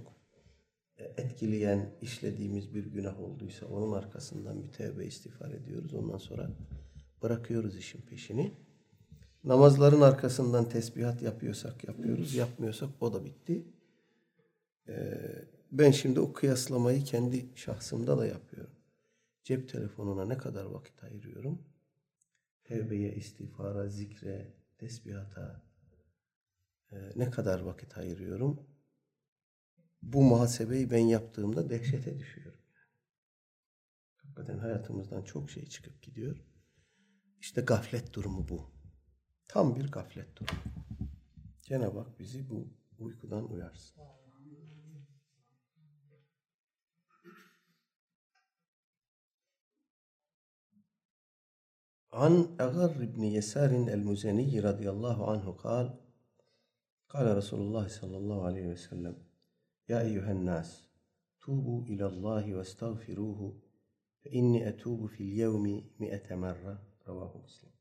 etkileyen, 0.97 1.91
işlediğimiz 2.03 2.75
bir 2.75 2.87
günah 2.87 3.21
olduysa 3.21 3.67
onun 3.67 3.93
arkasından 3.93 4.63
bir 4.63 4.73
tevbe 4.73 5.07
istiğfar 5.07 5.51
ediyoruz. 5.51 5.95
Ondan 5.95 6.19
sonra 6.19 6.51
bırakıyoruz 7.23 7.77
işin 7.77 8.01
peşini. 8.01 8.53
Namazların 9.45 10.01
arkasından 10.01 10.69
tesbihat 10.69 11.23
yapıyorsak 11.23 11.85
yapıyoruz, 11.85 12.35
yapmıyorsak 12.35 12.89
o 13.01 13.13
da 13.13 13.25
bitti. 13.25 13.67
Ee, 14.89 15.45
ben 15.73 15.91
şimdi 15.91 16.21
o 16.21 16.33
kıyaslamayı 16.33 17.05
kendi 17.05 17.47
şahsımda 17.55 18.19
da 18.19 18.27
yapıyorum. 18.27 18.75
Cep 19.45 19.69
telefonuna 19.69 20.25
ne 20.25 20.39
kadar 20.39 20.65
vakit 20.65 21.05
ayırıyorum? 21.05 21.59
Tevbeye, 22.69 23.15
istiğfara, 23.15 23.89
zikre, 23.89 24.55
tesbihata 24.79 25.63
e, 26.93 26.97
ne 27.17 27.31
kadar 27.31 27.61
vakit 27.61 27.99
ayırıyorum? 27.99 28.67
Bu 30.03 30.23
muhasebeyi 30.23 30.91
ben 30.91 31.07
yaptığımda 31.07 31.71
dehşete 31.71 32.19
düşüyorum. 32.19 32.61
Hakikaten 34.17 34.59
hayatımızdan 34.59 35.23
çok 35.23 35.51
şey 35.51 35.67
çıkıp 35.67 36.03
gidiyor. 36.03 36.45
İşte 37.41 37.61
gaflet 37.61 38.15
durumu 38.15 38.49
bu. 38.49 38.71
Tam 39.49 39.77
bir 39.77 39.93
gaflet 39.93 40.37
durumu. 40.37 40.61
Cenab-ı 41.63 41.99
Hak 41.99 42.19
bizi 42.19 42.51
bu 42.51 42.69
uykudan 42.99 43.53
uyarsın. 43.53 44.03
عن 52.16 52.56
أغر 52.62 53.06
بن 53.06 53.24
يسار 53.24 53.70
المزني 53.70 54.60
رضي 54.60 54.90
الله 54.90 55.32
عنه 55.32 55.52
قال 55.52 56.00
قال 57.10 57.38
رسول 57.38 57.60
الله 57.60 57.88
صلى 57.88 58.18
الله 58.18 58.46
عليه 58.46 58.68
وسلم 58.68 59.16
يا 59.90 60.02
أيها 60.02 60.32
الناس 60.32 60.90
توبوا 61.42 61.86
إلى 61.86 62.06
الله 62.06 62.56
واستغفروه 62.56 63.60
فإني 64.24 64.70
أتوب 64.70 65.06
في 65.06 65.24
اليوم 65.24 65.92
مئة 66.00 66.36
مرة 66.36 66.84
رواه 67.08 67.38
مسلم 67.38 67.72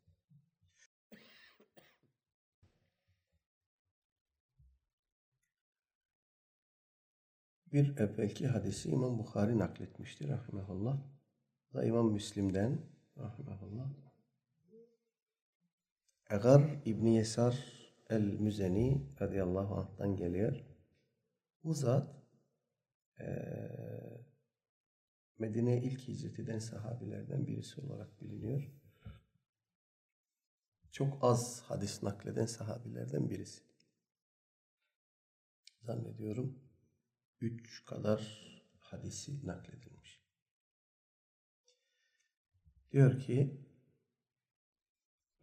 Bir 7.73 7.97
evvelki 7.97 8.47
hadisi 8.47 8.89
İmam 8.89 9.19
Bukhari 9.19 9.59
nakletmiştir 9.59 10.29
rahmetullah. 10.29 10.99
Da 11.75 11.85
İmam 11.85 12.12
Müslim'den 12.12 12.79
rahmetullah. 13.19 14.04
Egar 16.29 16.82
İbni 16.86 17.15
Yesar 17.15 17.58
el-Müzeni 18.10 19.15
radıyallahu 19.22 19.75
anh'tan 19.75 20.15
geliyor. 20.15 20.65
Bu 21.63 21.74
zat 21.74 22.15
e, 23.20 23.25
Medine'ye 25.39 25.82
ilk 25.82 26.00
hicret 26.08 26.39
eden 26.39 26.60
sahabilerden 26.60 27.48
birisi 27.48 27.82
olarak 27.82 28.22
biliniyor. 28.22 28.72
Çok 30.92 31.18
az 31.22 31.61
hadis 31.61 32.03
nakleden 32.03 32.46
sahabilerden 32.46 33.29
birisi. 33.29 33.64
Zannediyorum 35.81 36.59
üç 37.42 37.85
kadar 37.85 38.46
hadisi 38.79 39.48
nakledilmiş. 39.48 40.22
Diyor 42.92 43.20
ki 43.20 43.66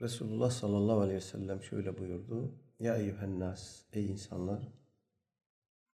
Resulullah 0.03 0.51
sallallahu 0.51 1.01
aleyhi 1.01 1.17
ve 1.17 1.21
sellem 1.21 1.62
şöyle 1.62 1.99
buyurdu. 1.99 2.59
Ya 2.79 2.97
eyyühen 2.97 3.41
nas, 3.41 3.85
ey 3.93 4.07
insanlar, 4.07 4.73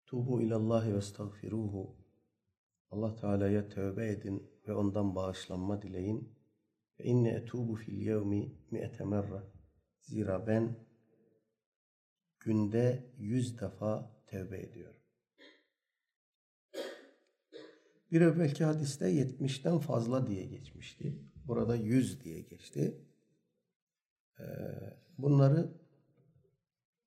tubu 0.07 0.43
ilallahi 0.43 0.95
ve 0.95 0.99
estağfiruhu. 0.99 1.97
Allah 2.91 3.15
Teala'ya 3.17 3.69
tövbe 3.69 4.09
edin 4.09 4.51
ve 4.69 4.75
ondan 4.75 5.15
bağışlanma 5.15 5.83
dileyin. 5.83 6.39
Ve 7.01 7.05
inne 7.05 7.29
etubu 7.29 7.75
fil 7.75 8.07
yevmi 8.07 8.53
mi'ete 8.71 9.05
merre. 9.05 9.43
Zira 10.01 10.47
ben 10.47 10.77
günde 12.41 13.13
yüz 13.19 13.61
defa 13.61 14.23
tövbe 14.27 14.61
ediyorum. 14.61 15.01
Bir 18.11 18.21
evvelki 18.21 18.65
hadiste 18.65 19.09
yetmişten 19.09 19.79
fazla 19.79 20.27
diye 20.27 20.47
geçmişti. 20.47 21.19
Burada 21.45 21.77
yüz 21.77 22.25
diye 22.25 22.41
geçti. 22.41 23.08
Bunları 25.19 25.69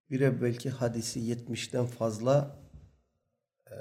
bir 0.09 0.21
evvelki 0.21 0.69
hadisi 0.69 1.19
yetmişten 1.19 1.85
fazla 1.85 2.59
e, 3.71 3.75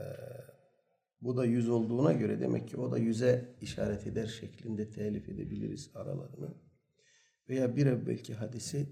bu 1.22 1.36
da 1.36 1.44
yüz 1.44 1.68
olduğuna 1.68 2.12
göre 2.12 2.40
demek 2.40 2.68
ki 2.68 2.76
o 2.76 2.92
da 2.92 2.98
yüze 2.98 3.54
işaret 3.60 4.06
eder 4.06 4.26
şeklinde 4.26 4.90
telif 4.90 5.28
edebiliriz 5.28 5.90
aralarını. 5.94 6.54
Veya 7.48 7.76
bir 7.76 7.86
evvelki 7.86 8.34
hadisi 8.34 8.86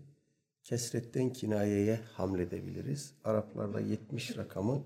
kesretten 0.64 1.32
kinayeye 1.32 1.96
hamledebiliriz. 1.96 3.14
Araplarda 3.24 3.80
70 3.80 4.36
rakamı 4.36 4.84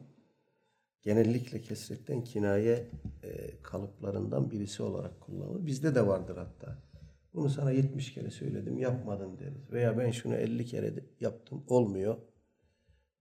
genellikle 1.02 1.61
kesretten 1.61 2.24
kinaye 2.24 2.90
e, 3.22 3.62
kalıplarından 3.62 4.50
birisi 4.50 4.82
olarak 4.82 5.20
kullanılır. 5.20 5.66
Bizde 5.66 5.94
de 5.94 6.06
vardır 6.06 6.37
hatta. 6.37 6.91
Bunu 7.35 7.51
sana 7.51 7.71
70 7.71 8.14
kere 8.14 8.31
söyledim 8.31 8.79
yapmadın 8.79 9.38
deriz. 9.38 9.73
Veya 9.73 9.99
ben 9.99 10.11
şunu 10.11 10.35
50 10.35 10.64
kere 10.64 10.95
yaptım 11.21 11.64
olmuyor. 11.68 12.16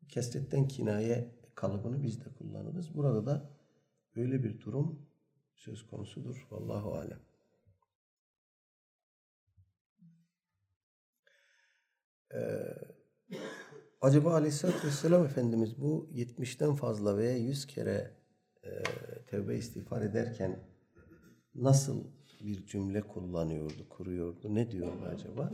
Kesretten 0.09 0.67
kinaye 0.67 1.35
kalıbını 1.55 2.03
biz 2.03 2.25
de 2.25 2.29
kullanırız. 2.37 2.95
Burada 2.95 3.25
da 3.25 3.49
böyle 4.15 4.43
bir 4.43 4.59
durum 4.59 5.05
söz 5.55 5.87
konusudur. 5.87 6.47
Vallahu 6.51 6.93
alem. 6.93 7.19
Ee, 12.33 12.75
acaba 14.01 14.33
Aleyhisselatü 14.33 14.87
Vesselam 14.87 15.25
Efendimiz 15.25 15.81
bu 15.81 16.09
70'ten 16.13 16.73
fazla 16.73 17.17
veya 17.17 17.37
100 17.37 17.67
kere 17.67 18.17
e, 18.63 18.83
tevbe 19.27 19.57
istiğfar 19.57 20.01
ederken 20.01 20.59
nasıl 21.55 22.03
bir 22.43 22.65
cümle 22.65 23.01
kullanıyordu, 23.01 23.89
kuruyordu? 23.89 24.55
Ne 24.55 24.71
diyordu 24.71 25.05
acaba? 25.13 25.51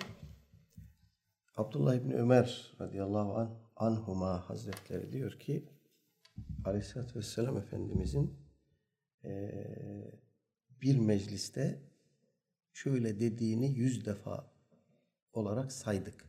Abdullah 1.55 1.95
İbni 1.95 2.15
Ömer 2.15 2.75
radıyallahu 2.81 3.33
anh, 3.33 3.49
anhuma 3.75 4.49
hazretleri 4.49 5.11
diyor 5.11 5.39
ki 5.39 5.69
Aleyhisselatü 6.65 7.19
Vesselam 7.19 7.57
Efendimizin 7.57 8.33
e, 9.23 9.51
bir 10.81 10.99
mecliste 10.99 11.81
şöyle 12.73 13.19
dediğini 13.19 13.71
yüz 13.71 14.05
defa 14.05 14.51
olarak 15.33 15.71
saydık. 15.71 16.25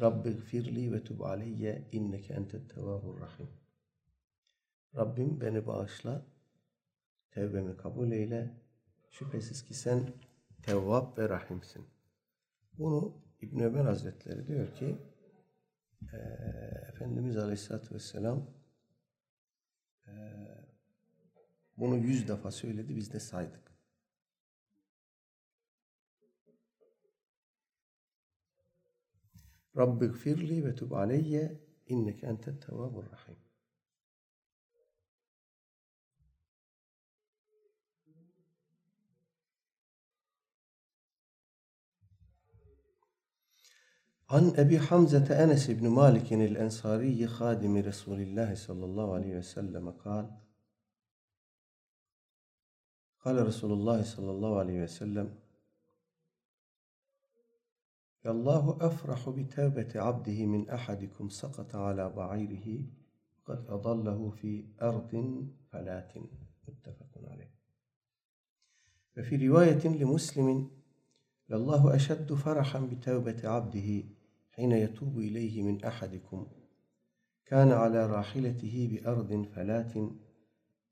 Rabbi 0.00 0.30
gfirli 0.30 0.92
ve 0.92 1.04
tub 1.04 1.20
aleyye 1.20 1.88
inneke 1.92 2.34
entet 2.34 2.74
tevvabur 2.74 3.20
rahim. 3.20 3.48
Rabbim 4.96 5.40
beni 5.40 5.66
bağışla, 5.66 6.26
tevbemi 7.30 7.76
kabul 7.76 8.12
eyle. 8.12 8.67
Şüphesiz 9.10 9.64
ki 9.64 9.74
sen 9.74 10.12
tevvab 10.62 11.18
ve 11.18 11.28
rahimsin. 11.28 11.86
Bunu 12.78 13.22
İbn 13.40 13.60
Ömer 13.60 13.84
Hazretleri 13.84 14.46
diyor 14.46 14.74
ki 14.74 14.98
e, 16.12 16.16
Efendimiz 16.88 17.36
Aleyhisselatü 17.36 17.94
Vesselam 17.94 18.50
e, 20.06 20.12
bunu 21.76 21.96
yüz 21.96 22.28
defa 22.28 22.50
söyledi 22.50 22.96
biz 22.96 23.12
de 23.12 23.20
saydık. 23.20 23.68
Rabbi 29.76 30.06
gfirli 30.06 30.64
ve 30.64 30.74
tub 30.74 30.90
aleyye 30.90 31.60
inneke 31.86 32.26
entet 32.26 32.66
tevvabur 32.66 33.04
rahim. 33.12 33.47
An 44.30 44.54
Ebi 44.56 44.76
Hamzete 44.76 45.34
Enes 45.34 45.68
İbni 45.68 45.88
Malik'in 45.88 46.40
el-Ensariyi 46.40 47.26
hadimi 47.26 47.84
Resulillah 47.84 48.56
sallallahu 48.56 49.12
aleyhi 49.12 49.34
ve 49.34 49.42
sellem 49.42 49.98
kal 49.98 50.26
Kale 53.18 53.46
Resulullah 53.46 54.04
sallallahu 54.04 54.56
aleyhi 54.58 54.80
ve 54.80 54.88
sellem 54.88 55.30
Allahu 58.24 58.86
efrahu 58.86 59.36
bi 59.36 59.48
tevbeti 59.48 60.00
abdihi 60.00 60.46
min 60.46 60.66
ahadikum 60.68 61.30
sakata 61.30 61.78
ala 61.78 62.16
ba'irihi 62.16 62.90
kad 63.44 63.68
adallahu 63.68 64.30
fi 64.30 64.66
ardin 64.80 65.56
falatin. 65.70 66.30
Muttefakun 66.66 67.24
aleyh. 67.24 67.48
Ve 69.16 69.22
fi 69.22 69.40
rivayetin 69.40 69.98
li 69.98 70.04
muslimin 70.04 70.78
Lallahu 71.50 71.94
eşeddu 71.94 72.36
ferahan 72.36 72.90
bi 72.90 73.00
hine 74.58 74.80
yetubu 74.80 75.22
ileyhi 75.22 75.62
min 75.62 75.78
ahadikum 75.84 76.46
كان 77.48 77.72
على 77.72 78.06
راحلته 78.06 78.88
بأرض 78.92 79.46
فلات 79.54 79.92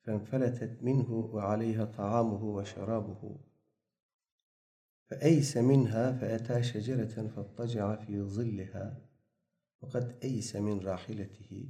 فانفلتت 0.02 0.82
منه 0.82 1.10
وعليها 1.12 1.84
طعامه 1.84 2.44
وشرابه. 2.44 3.36
فأيس 5.10 5.56
منها 5.56 6.12
فأتى 6.12 6.62
شجرة 6.62 7.28
فاضطجع 7.36 7.96
في 7.96 8.22
ظلها 8.22 9.00
وقد 9.80 10.18
أيس 10.24 10.56
من 10.56 10.80
راحلته. 10.80 11.68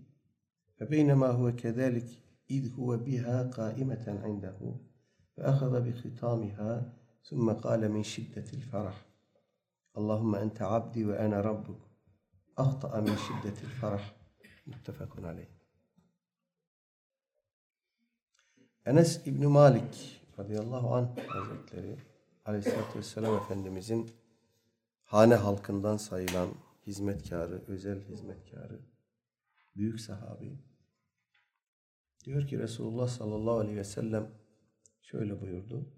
فبينما 0.76 1.26
هو 1.26 1.52
كذلك 1.52 2.08
إذ 2.50 2.72
هو 2.74 2.96
بها 2.96 3.42
قائمة 3.42 4.20
عنده 4.24 4.76
فأخذ 5.36 5.80
بختامها 5.80 6.92
ثم 7.22 7.52
قال 7.52 7.88
من 7.88 8.02
شدة 8.02 8.44
الفرح 8.54 9.05
Allahümme 9.96 10.38
ente 10.38 10.64
abdi 10.64 11.08
ve 11.08 11.16
ene 11.16 11.44
rabbuk. 11.44 11.80
Ahta'a 12.56 13.00
min 13.00 13.16
şiddetil 13.16 13.68
farah. 13.68 14.12
Muttefakun 14.66 15.22
aleyh. 15.22 15.46
Enes 18.86 19.26
İbni 19.26 19.46
Malik 19.46 20.22
radıyallahu 20.38 20.94
anh 20.94 21.16
hazretleri 21.28 21.96
aleyhissalatü 22.44 22.98
vesselam 22.98 23.34
Efendimizin 23.34 24.10
hane 25.04 25.34
halkından 25.34 25.96
sayılan 25.96 26.48
hizmetkarı, 26.86 27.62
özel 27.66 28.02
hizmetkarı, 28.02 28.80
büyük 29.76 30.00
sahabi. 30.00 30.58
Diyor 32.24 32.46
ki 32.46 32.58
Resulullah 32.58 33.08
sallallahu 33.08 33.58
aleyhi 33.58 33.76
ve 33.76 33.84
sellem 33.84 34.30
şöyle 35.02 35.40
buyurdu. 35.40 35.92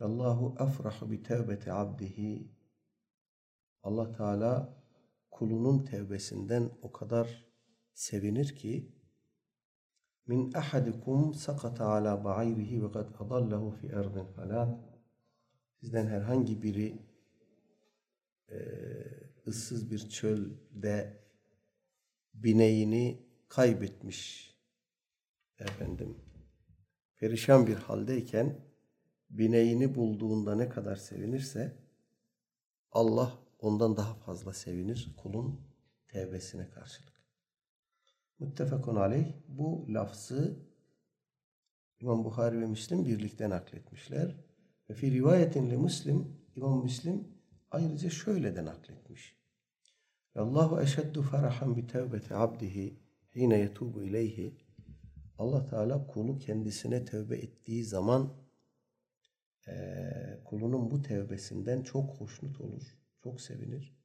Allahu 0.00 0.54
afrahu 0.58 1.10
bi 1.10 1.22
tevbeti 1.22 1.72
abdihi 1.72 2.55
Allah 3.86 4.12
Teala 4.12 4.76
kulunun 5.30 5.84
tevbesinden 5.84 6.70
o 6.82 6.92
kadar 6.92 7.44
sevinir 7.94 8.54
ki 8.56 8.92
min 10.26 10.52
ahadikum 10.52 11.34
sakata 11.34 11.86
ala 11.86 12.24
ba'irihi 12.24 12.82
ve 12.84 12.92
kad 12.92 13.08
adallahu 13.20 13.70
fi 13.70 13.86
erdin 13.86 14.24
falat 14.24 14.80
Sizden 15.80 16.06
herhangi 16.06 16.62
biri 16.62 17.02
e, 18.48 18.56
ıssız 19.46 19.90
bir 19.90 20.08
çölde 20.08 21.22
bineğini 22.34 23.26
kaybetmiş 23.48 24.50
efendim. 25.58 26.16
Perişan 27.16 27.66
bir 27.66 27.74
haldeyken 27.74 28.60
bineğini 29.30 29.94
bulduğunda 29.94 30.54
ne 30.54 30.68
kadar 30.68 30.96
sevinirse 30.96 31.76
Allah 32.92 33.45
ondan 33.58 33.96
daha 33.96 34.14
fazla 34.14 34.52
sevinir 34.52 35.14
kulun 35.16 35.60
tevbesine 36.08 36.70
karşılık. 36.70 37.16
Muttefakun 38.38 38.96
aleyh 38.96 39.26
bu 39.48 39.86
lafzı 39.88 40.66
İmam 42.00 42.24
Buhari 42.24 42.60
ve 42.60 42.66
Müslim 42.66 43.06
birlikte 43.06 43.50
nakletmişler. 43.50 44.36
Ve 44.90 44.94
fi 44.94 45.12
rivayetin 45.12 45.70
li 45.70 45.76
Müslim, 45.76 46.36
İmam 46.56 46.82
Müslim 46.82 47.28
ayrıca 47.70 48.10
şöyle 48.10 48.56
de 48.56 48.64
nakletmiş. 48.64 49.36
Allahu 50.34 50.80
eşeddu 50.80 51.22
ferahan 51.22 51.76
bi 51.76 51.86
tevbeti 51.86 52.34
abdihi 52.34 53.00
hine 53.34 53.58
yetubu 53.58 54.02
ileyhi. 54.02 54.56
Allah 55.38 55.66
Teala 55.66 56.06
kulu 56.06 56.38
kendisine 56.38 57.04
tövbe 57.04 57.36
ettiği 57.36 57.84
zaman 57.84 58.32
e, 59.68 59.74
kulunun 60.44 60.90
bu 60.90 61.02
tevbesinden 61.02 61.82
çok 61.82 62.20
hoşnut 62.20 62.60
olur, 62.60 62.98
çok 63.26 63.40
sevinir. 63.40 63.96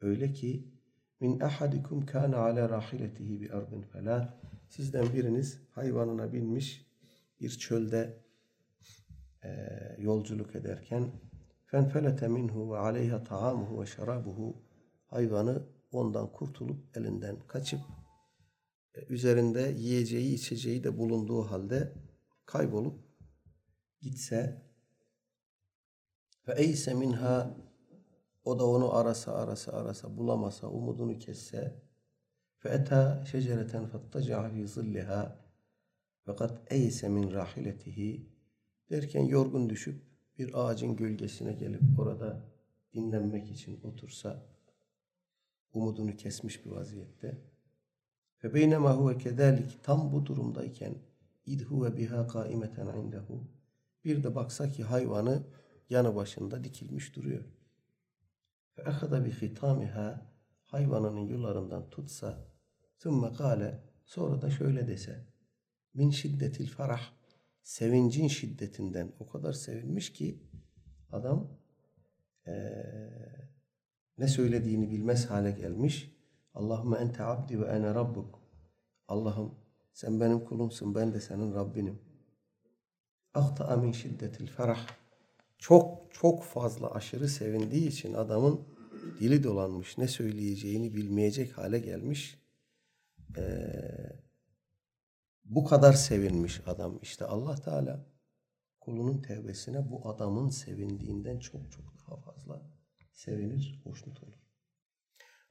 Öyle 0.00 0.32
ki 0.32 0.74
min 1.20 1.40
ahadikum 1.40 2.06
kana 2.06 2.36
ala 2.36 2.68
rahiletihi 2.68 3.40
bi 3.40 3.52
ardin 3.52 3.82
felat. 3.82 4.36
Sizden 4.68 5.14
biriniz 5.14 5.60
hayvanına 5.70 6.32
binmiş 6.32 6.86
bir 7.40 7.50
çölde 7.50 8.24
e, 9.44 9.48
yolculuk 9.98 10.56
ederken 10.56 11.12
fenfelete 11.66 12.28
minhu 12.28 12.72
ve 12.72 12.78
aleyha 12.78 13.24
taamuhu 13.24 13.82
ve 13.82 13.86
şerabuhu 13.86 14.62
hayvanı 15.06 15.66
ondan 15.92 16.32
kurtulup 16.32 16.96
elinden 16.96 17.38
kaçıp 17.46 17.80
e, 18.94 19.04
üzerinde 19.04 19.74
yiyeceği 19.78 20.34
içeceği 20.34 20.84
de 20.84 20.98
bulunduğu 20.98 21.42
halde 21.42 21.94
kaybolup 22.46 23.00
gitse 24.00 24.62
ve 26.48 26.54
eyse 26.56 26.94
minha 26.94 27.69
o 28.44 28.58
da 28.58 28.66
onu 28.66 28.94
arasa 28.94 29.32
arasa 29.32 29.72
arasa 29.72 30.16
bulamasa 30.16 30.68
umudunu 30.68 31.18
kesse 31.18 31.82
eta 32.64 33.24
şecereten 33.30 33.86
fattaca'a 33.86 34.48
fi 34.48 34.68
zilliha 34.68 35.36
fakat 36.24 36.72
eyse 36.72 37.08
min 37.08 37.32
rahiletihi 37.32 38.30
Derken 38.90 39.24
yorgun 39.24 39.70
düşüp 39.70 40.02
bir 40.38 40.50
ağacın 40.54 40.96
gölgesine 40.96 41.52
gelip 41.52 41.82
orada 41.98 42.40
dinlenmek 42.94 43.50
için 43.50 43.80
otursa 43.84 44.46
umudunu 45.72 46.16
kesmiş 46.16 46.64
bir 46.64 46.70
vaziyette. 46.70 47.38
Ve 48.44 48.54
beynema 48.54 48.96
huve 48.96 49.18
kedalik 49.18 49.84
tam 49.84 50.12
bu 50.12 50.26
durumdayken 50.26 50.94
id 51.46 51.60
huve 51.60 51.96
biha 51.96 52.26
kaimeten 52.26 52.86
indehu 52.86 53.44
bir 54.04 54.22
de 54.22 54.34
baksa 54.34 54.68
ki 54.68 54.82
hayvanı 54.82 55.42
yanı 55.90 56.16
başında 56.16 56.64
dikilmiş 56.64 57.16
duruyor. 57.16 57.44
Ve 58.80 58.90
ehada 58.90 59.24
bi 59.24 59.30
hitamiha 59.30 60.32
hayvanının 60.64 61.20
yularından 61.20 61.90
tutsa 61.90 62.46
thumma 62.98 63.32
kale 63.32 63.84
sonra 64.04 64.42
da 64.42 64.50
şöyle 64.50 64.88
dese 64.88 65.26
min 65.94 66.10
şiddetil 66.10 66.68
farah 66.68 67.12
sevincin 67.62 68.28
şiddetinden 68.28 69.12
o 69.18 69.26
kadar 69.26 69.52
sevinmiş 69.52 70.12
ki 70.12 70.42
adam 71.12 71.58
ee, 72.46 72.52
ne 74.18 74.28
söylediğini 74.28 74.90
bilmez 74.90 75.30
hale 75.30 75.50
gelmiş. 75.50 76.16
Allahümme 76.54 76.98
ente 76.98 77.22
abdi 77.22 77.60
ve 77.60 77.66
ene 77.66 77.94
rabbuk. 77.94 78.42
Allah'ım 79.08 79.54
sen 79.92 80.20
benim 80.20 80.44
kulumsun 80.44 80.94
ben 80.94 81.12
de 81.14 81.20
senin 81.20 81.54
Rabbinim. 81.54 82.02
Ahta'a 83.34 83.76
min 83.76 83.92
şiddetil 83.92 84.46
ferah. 84.46 84.86
Çok 85.60 86.12
çok 86.12 86.42
fazla 86.42 86.90
aşırı 86.94 87.28
sevindiği 87.28 87.88
için 87.88 88.14
adamın 88.14 88.60
dili 89.20 89.44
dolanmış. 89.44 89.98
Ne 89.98 90.08
söyleyeceğini 90.08 90.94
bilmeyecek 90.94 91.58
hale 91.58 91.78
gelmiş. 91.78 92.38
Eee 93.36 94.20
bu 95.44 95.64
kadar 95.64 95.92
sevinmiş 95.92 96.60
adam. 96.66 96.98
İşte 97.02 97.24
Allah 97.24 97.54
Teala 97.54 98.06
kulunun 98.80 99.22
tevbesine 99.22 99.90
bu 99.90 100.08
adamın 100.08 100.48
sevindiğinden 100.48 101.38
çok 101.38 101.72
çok 101.72 101.84
daha 101.98 102.16
fazla 102.16 102.62
sevinir, 103.12 103.80
hoşnut 103.84 104.22
olur. 104.22 104.40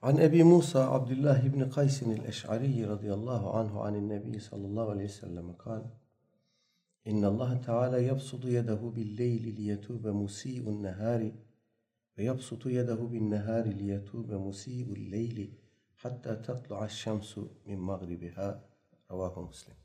An 0.02 0.18
Ebi 0.18 0.44
Musa 0.44 0.92
Abdullah 0.92 1.44
ibn 1.44 1.70
Kays 1.70 2.02
el-Eş'ari 2.02 2.88
radıyallahu 2.88 3.50
anhu 3.50 3.84
anin 3.84 4.10
Nebi 4.10 4.40
sallallahu 4.40 4.90
aleyhi 4.90 5.10
ve 5.10 5.14
sellem 5.14 5.58
kal 5.58 5.84
İnna 7.06 7.28
Allah 7.28 7.62
Teala 7.62 8.00
yabsutu 8.00 8.50
yedehu 8.50 8.96
bil-leyli 8.96 9.56
liyetube 9.56 10.12
musii'un 10.12 10.84
nehari 10.84 11.34
ve 12.18 12.24
yabsutu 12.24 12.70
yedehu 12.70 13.14
bin-nehari 13.14 13.80
liyetube 13.80 14.38
musii'ul 14.38 15.12
leyli 15.12 15.60
hatta 15.96 16.42
tatlu'a 16.42 16.90
şemsu 16.90 17.54
min 17.66 17.80
magribiha 17.80 18.70
Ravahu 19.12 19.42
Muslim. 19.42 19.76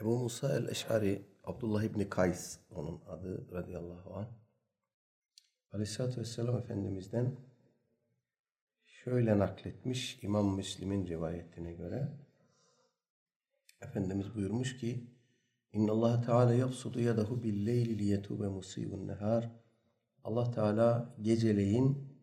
Ebu 0.00 0.18
Musa 0.18 0.56
el-Eş'ari, 0.56 1.26
Abdullah 1.44 1.82
İbni 1.82 2.08
Kays 2.08 2.58
onun 2.70 3.00
adı 3.06 3.52
radıyallahu 3.52 4.14
anh. 4.14 4.28
Aleyhisselatü 5.72 6.20
Vesselam 6.20 6.58
Efendimiz'den 6.58 7.47
şöyle 9.08 9.38
nakletmiş 9.38 10.18
İmam 10.22 10.54
Müslim'in 10.54 11.06
rivayetine 11.06 11.72
göre. 11.72 12.08
Efendimiz 13.80 14.34
buyurmuş 14.34 14.76
ki 14.76 15.06
İnna 15.72 15.92
Allah 15.92 16.20
Teala 16.20 16.54
yapsudu 16.54 17.00
yadahu 17.00 17.42
bil 17.42 17.66
leyli 17.66 17.98
liyetube 17.98 18.48
musibun 18.48 19.08
nehar. 19.08 19.50
Allah 20.24 20.50
Teala 20.50 21.14
geceleyin 21.22 22.18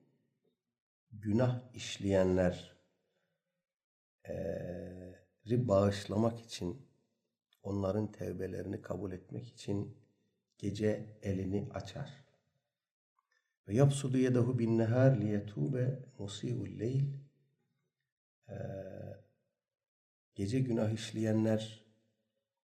günah 1.11 1.61
işleyenler 1.73 2.77
e, 4.27 4.33
bağışlamak 5.45 6.39
için 6.39 6.87
onların 7.63 8.11
tevbelerini 8.11 8.81
kabul 8.81 9.11
etmek 9.11 9.47
için 9.47 9.97
gece 10.57 11.17
elini 11.21 11.69
açar. 11.73 12.24
Ve 13.67 13.75
yapsudu 13.75 14.17
yedehu 14.17 14.59
bin 14.59 14.77
nehar 14.77 15.21
liyetube 15.21 15.99
musi'ul 16.19 16.79
leyl. 16.79 17.05
Gece 20.35 20.59
günah 20.59 20.91
işleyenler 20.91 21.85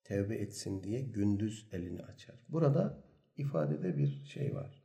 tevbe 0.05 0.37
etsin 0.37 0.83
diye 0.83 1.01
gündüz 1.01 1.69
elini 1.73 2.03
açar. 2.03 2.37
Burada 2.49 3.05
ifadede 3.37 3.99
bir 3.99 4.25
şey 4.25 4.55
var. 4.55 4.85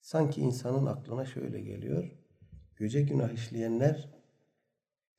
Sanki 0.00 0.40
insanın 0.40 0.86
aklına 0.86 1.24
şöyle 1.24 1.60
geliyor. 1.60 2.10
Gece 2.78 3.02
günah 3.02 3.32
işleyenler 3.32 4.10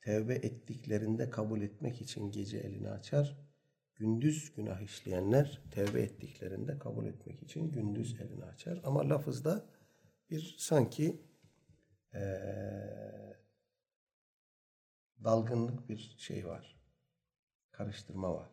tevbe 0.00 0.34
ettiklerinde 0.34 1.30
kabul 1.30 1.62
etmek 1.62 2.00
için 2.00 2.30
gece 2.30 2.58
elini 2.58 2.90
açar. 2.90 3.51
Gündüz 4.02 4.54
günah 4.54 4.80
işleyenler 4.80 5.60
tevbe 5.70 6.02
ettiklerinde 6.02 6.78
kabul 6.78 7.06
etmek 7.06 7.42
için 7.42 7.72
gündüz 7.72 8.20
elini 8.20 8.44
açar. 8.44 8.80
Ama 8.84 9.08
lafızda 9.08 9.66
bir 10.30 10.54
sanki 10.58 11.22
ee, 12.14 13.40
dalgınlık 15.24 15.88
bir 15.88 16.14
şey 16.18 16.46
var. 16.46 16.76
Karıştırma 17.72 18.34
var. 18.34 18.50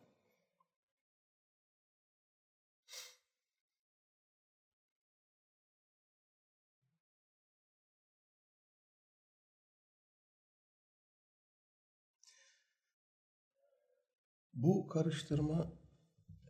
Bu 14.54 14.86
karıştırma 14.86 15.72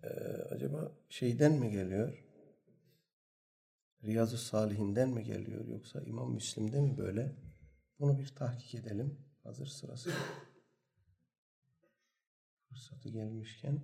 e, 0.03 0.09
acaba 0.51 0.93
şeyden 1.09 1.53
mi 1.53 1.71
geliyor? 1.71 2.25
Riyazu 4.05 4.37
Salihinden 4.37 5.09
mi 5.09 5.25
geliyor 5.25 5.67
yoksa 5.67 6.03
İmam 6.03 6.33
Müslim'de 6.33 6.81
mi 6.81 6.99
böyle? 6.99 7.37
Bunu 7.99 8.19
bir 8.19 8.29
tahkik 8.29 8.75
edelim. 8.75 9.19
Hazır 9.43 9.67
sırası. 9.67 10.11
Fırsatı 12.69 13.09
gelmişken. 13.09 13.83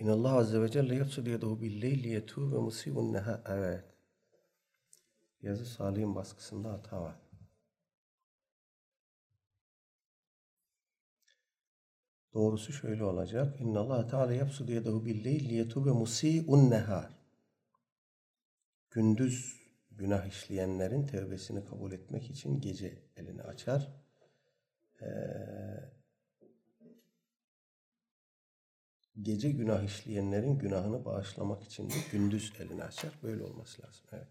İnallah 0.00 0.32
Azze 0.32 0.62
ve 0.62 0.70
Celle 0.70 0.94
yapsud 0.94 1.26
yedehu 1.26 1.60
billeyli 1.60 2.08
yetûbe 2.08 2.58
musibun 2.58 3.12
neha. 3.12 3.42
Evet. 3.48 3.84
Yazı 5.42 5.66
Salih'in 5.66 6.14
baskısında 6.14 6.72
hata 6.72 7.02
var. 7.02 7.20
Doğrusu 12.34 12.72
şöyle 12.72 13.04
olacak. 13.04 13.60
İnna 13.60 13.80
Allah 13.80 14.06
Teala 14.06 14.32
yapsudu 14.32 14.72
yedehu 14.72 15.06
billeyl 15.06 15.48
liyetube 15.48 15.90
musi'un 15.90 16.70
nehar. 16.70 17.10
Gündüz 18.90 19.60
günah 19.90 20.26
işleyenlerin 20.26 21.06
tevbesini 21.06 21.64
kabul 21.64 21.92
etmek 21.92 22.30
için 22.30 22.60
gece 22.60 22.98
elini 23.16 23.42
açar. 23.42 23.88
Ee, 25.02 25.06
gece 29.22 29.50
günah 29.50 29.82
işleyenlerin 29.82 30.58
günahını 30.58 31.04
bağışlamak 31.04 31.62
için 31.62 31.90
de 31.90 31.94
gündüz 32.12 32.52
elini 32.58 32.84
açar. 32.84 33.18
Böyle 33.22 33.44
olması 33.44 33.82
lazım. 33.82 34.04
Evet. 34.12 34.28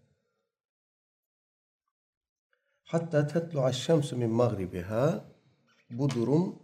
Hatta 2.82 3.26
tetlu 3.26 3.62
aşşemsu 3.62 4.16
min 4.16 4.30
magribiha 4.30 5.24
bu 5.90 6.10
durum 6.10 6.62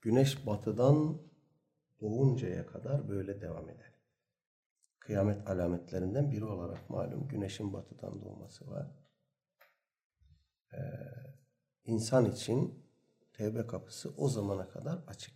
güneş 0.00 0.46
batıdan 0.46 1.18
doğuncaya 2.00 2.66
kadar 2.66 3.08
böyle 3.08 3.40
devam 3.40 3.68
eder. 3.68 3.92
Kıyamet 4.98 5.48
alametlerinden 5.48 6.32
biri 6.32 6.44
olarak 6.44 6.90
malum 6.90 7.28
güneşin 7.28 7.72
batıdan 7.72 8.22
doğması 8.22 8.70
var. 8.70 8.86
Ee, 10.72 10.78
insan 11.84 12.24
için 12.24 12.84
tevbe 13.32 13.66
kapısı 13.66 14.14
o 14.16 14.28
zamana 14.28 14.68
kadar 14.68 14.98
açık. 15.06 15.35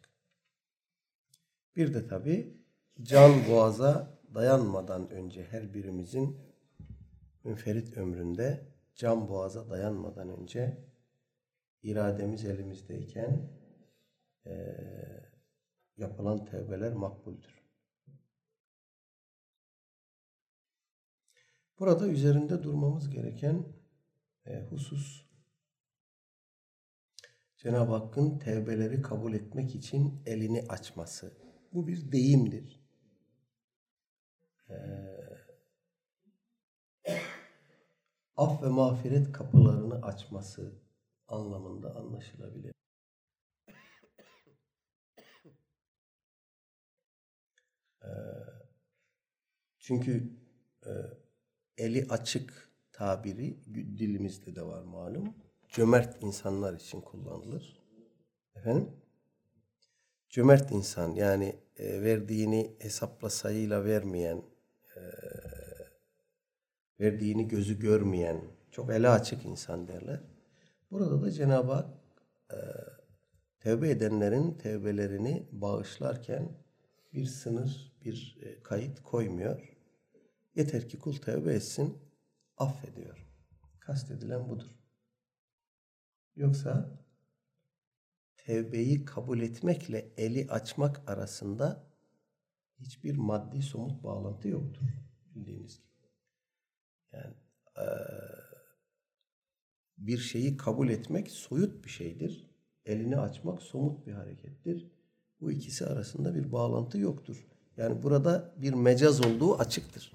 Bir 1.76 1.94
de 1.94 2.06
tabi 2.06 2.60
can 3.02 3.48
boğaza 3.48 4.20
dayanmadan 4.34 5.10
önce 5.10 5.44
her 5.44 5.74
birimizin 5.74 6.38
münferit 7.44 7.96
ömründe 7.96 8.66
can 8.94 9.28
boğaza 9.28 9.70
dayanmadan 9.70 10.28
önce 10.28 10.84
irademiz 11.82 12.44
elimizdeyken 12.44 13.50
e, 14.46 14.76
yapılan 15.96 16.44
tevbeler 16.44 16.92
makbuldür. 16.92 17.60
Burada 21.78 22.08
üzerinde 22.08 22.62
durmamız 22.62 23.10
gereken 23.10 23.64
e, 24.46 24.60
husus 24.60 25.30
Cenab-ı 27.56 27.92
Hakk'ın 27.92 28.38
tevbeleri 28.38 29.02
kabul 29.02 29.34
etmek 29.34 29.74
için 29.74 30.22
elini 30.26 30.64
açması. 30.68 31.49
Bu 31.72 31.86
bir 31.86 32.12
deyimdir. 32.12 32.80
Ee, 34.70 34.74
af 38.36 38.62
ve 38.62 38.68
mağfiret 38.68 39.32
kapılarını 39.32 40.02
açması 40.02 40.72
anlamında 41.28 41.94
anlaşılabilir. 41.96 42.72
Ee, 48.02 48.08
çünkü 49.78 50.36
e, 50.86 50.90
eli 51.76 52.06
açık 52.08 52.70
tabiri 52.92 53.64
dilimizde 53.74 54.56
de 54.56 54.62
var 54.62 54.82
malum. 54.82 55.34
Cömert 55.68 56.22
insanlar 56.22 56.74
için 56.74 57.00
kullanılır. 57.00 57.82
Efendim? 58.54 58.99
Cömert 60.30 60.70
insan 60.72 61.14
yani 61.14 61.56
e, 61.76 62.02
verdiğini 62.02 62.76
hesapla 62.78 63.30
sayıyla 63.30 63.84
vermeyen, 63.84 64.42
e, 64.96 65.00
verdiğini 67.00 67.48
gözü 67.48 67.78
görmeyen, 67.78 68.40
çok 68.70 68.90
ele 68.90 69.08
açık 69.08 69.44
insan 69.44 69.88
derler. 69.88 70.20
Burada 70.90 71.22
da 71.22 71.30
Cenab-ı 71.30 71.72
Hak 71.72 71.88
e, 72.52 72.58
tevbe 73.60 73.90
edenlerin 73.90 74.52
tevbelerini 74.52 75.48
bağışlarken 75.52 76.52
bir 77.12 77.24
sınır, 77.24 77.92
bir 78.04 78.38
kayıt 78.62 79.02
koymuyor. 79.02 79.76
Yeter 80.54 80.88
ki 80.88 80.98
kul 80.98 81.16
tevbe 81.16 81.54
etsin, 81.54 81.98
affediyor. 82.56 83.26
Kastedilen 83.80 84.48
budur. 84.48 84.70
Yoksa 86.36 86.99
tevbeyi 88.50 89.04
kabul 89.04 89.40
etmekle 89.40 90.12
eli 90.16 90.46
açmak 90.50 91.10
arasında 91.10 91.86
hiçbir 92.80 93.16
maddi 93.16 93.62
somut 93.62 94.04
bağlantı 94.04 94.48
yoktur. 94.48 94.86
Bildiğiniz 95.34 95.76
gibi. 95.76 96.06
Yani 97.12 97.34
bir 99.98 100.18
şeyi 100.18 100.56
kabul 100.56 100.88
etmek 100.88 101.30
soyut 101.30 101.84
bir 101.84 101.90
şeydir. 101.90 102.50
Elini 102.84 103.18
açmak 103.18 103.62
somut 103.62 104.06
bir 104.06 104.12
harekettir. 104.12 104.90
Bu 105.40 105.52
ikisi 105.52 105.86
arasında 105.86 106.34
bir 106.34 106.52
bağlantı 106.52 106.98
yoktur. 106.98 107.46
Yani 107.76 108.02
burada 108.02 108.54
bir 108.56 108.72
mecaz 108.72 109.26
olduğu 109.26 109.58
açıktır. 109.58 110.12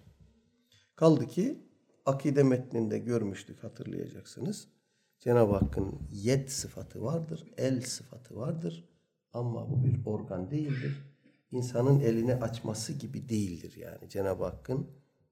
Kaldı 0.95 1.27
ki 1.27 1.59
akide 2.05 2.43
metninde 2.43 2.99
görmüştük 2.99 3.63
hatırlayacaksınız. 3.63 4.74
Cenab-ı 5.19 5.51
Hakk'ın 5.51 5.99
yed 6.11 6.49
sıfatı 6.49 7.01
vardır, 7.01 7.45
el 7.57 7.81
sıfatı 7.81 8.35
vardır. 8.35 8.89
Ama 9.33 9.69
bu 9.69 9.83
bir 9.83 10.05
organ 10.05 10.51
değildir. 10.51 11.15
İnsanın 11.51 11.99
elini 11.99 12.35
açması 12.35 12.93
gibi 12.93 13.29
değildir 13.29 13.75
yani. 13.77 14.09
Cenab-ı 14.09 14.43
Hakk'ın 14.43 14.87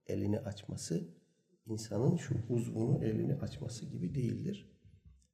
elini 0.07 0.39
açması, 0.39 1.07
insanın 1.65 2.15
şu 2.15 2.35
uzvunu 2.49 3.03
elini 3.05 3.35
açması 3.35 3.85
gibi 3.85 4.15
değildir. 4.15 4.71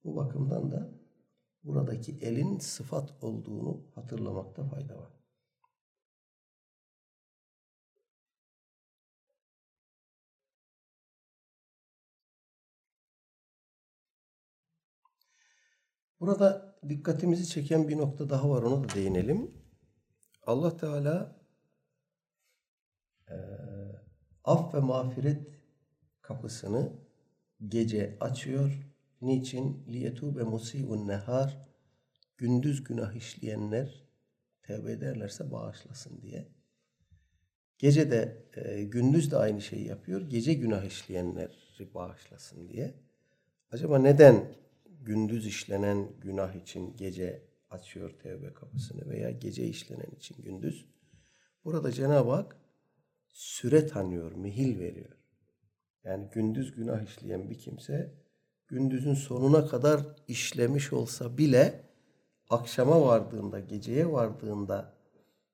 Bu 0.03 0.15
bakımdan 0.15 0.71
da 0.71 0.89
buradaki 1.63 2.11
elin 2.21 2.57
sıfat 2.57 3.23
olduğunu 3.23 3.81
hatırlamakta 3.95 4.63
fayda 4.63 4.97
var. 4.97 5.18
Burada 16.19 16.75
dikkatimizi 16.89 17.47
çeken 17.47 17.87
bir 17.87 17.97
nokta 17.97 18.29
daha 18.29 18.49
var 18.49 18.63
ona 18.63 18.83
da 18.83 18.95
değinelim. 18.95 19.51
Allah 20.43 20.77
Teala 20.77 21.35
e, 23.29 23.35
af 24.43 24.73
ve 24.73 24.79
mağfiret 24.79 25.47
kapısını 26.21 26.93
gece 27.67 28.17
açıyor. 28.19 28.89
Niçin? 29.21 29.85
Liyetube 29.87 30.43
musi'un 30.43 31.07
nehar 31.07 31.67
gündüz 32.37 32.83
günah 32.83 33.13
işleyenler 33.13 34.03
tevbe 34.63 34.91
ederlerse 34.91 35.51
bağışlasın 35.51 36.21
diye. 36.21 36.47
Gece 37.77 38.11
de 38.11 38.45
e, 38.55 38.83
gündüz 38.83 39.31
de 39.31 39.37
aynı 39.37 39.61
şeyi 39.61 39.87
yapıyor. 39.87 40.21
Gece 40.21 40.53
günah 40.53 40.83
işleyenleri 40.83 41.93
bağışlasın 41.93 42.69
diye. 42.69 42.93
Acaba 43.71 43.99
neden 43.99 44.55
gündüz 44.99 45.45
işlenen 45.45 46.19
günah 46.21 46.55
için 46.55 46.95
gece 46.95 47.49
açıyor 47.69 48.19
tevbe 48.19 48.53
kapısını 48.53 49.09
veya 49.09 49.31
gece 49.31 49.65
işlenen 49.65 50.11
için 50.17 50.43
gündüz? 50.43 50.85
Burada 51.65 51.91
Cenab-ı 51.91 52.31
Hak 52.31 52.57
süre 53.27 53.87
tanıyor, 53.87 54.31
mihil 54.31 54.79
veriyor. 54.79 55.17
Yani 56.03 56.29
gündüz 56.33 56.75
günah 56.75 57.01
işleyen 57.01 57.49
bir 57.49 57.57
kimse 57.57 58.13
gündüzün 58.67 59.13
sonuna 59.13 59.67
kadar 59.67 60.01
işlemiş 60.27 60.93
olsa 60.93 61.37
bile 61.37 61.89
akşama 62.49 63.01
vardığında, 63.01 63.59
geceye 63.59 64.11
vardığında 64.11 64.97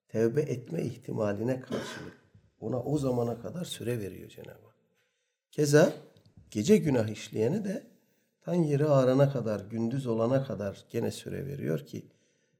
tevbe 0.07 0.41
etme 0.41 0.83
ihtimaline 0.83 1.59
karşılık 1.59 2.25
ona 2.59 2.83
o 2.83 2.97
zamana 2.97 3.41
kadar 3.41 3.65
süre 3.65 3.99
veriyor 3.99 4.29
Cenab-ı 4.29 4.65
Hak. 4.65 4.75
Keza 5.51 5.93
gece 6.51 6.77
günah 6.77 7.07
işleyene 7.07 7.65
de 7.65 7.94
tan 8.45 8.53
yeri 8.53 8.85
ağrana 8.85 9.29
kadar, 9.29 9.59
gündüz 9.59 10.07
olana 10.07 10.43
kadar 10.43 10.85
gene 10.89 11.11
süre 11.11 11.45
veriyor 11.45 11.79
ki 11.79 12.11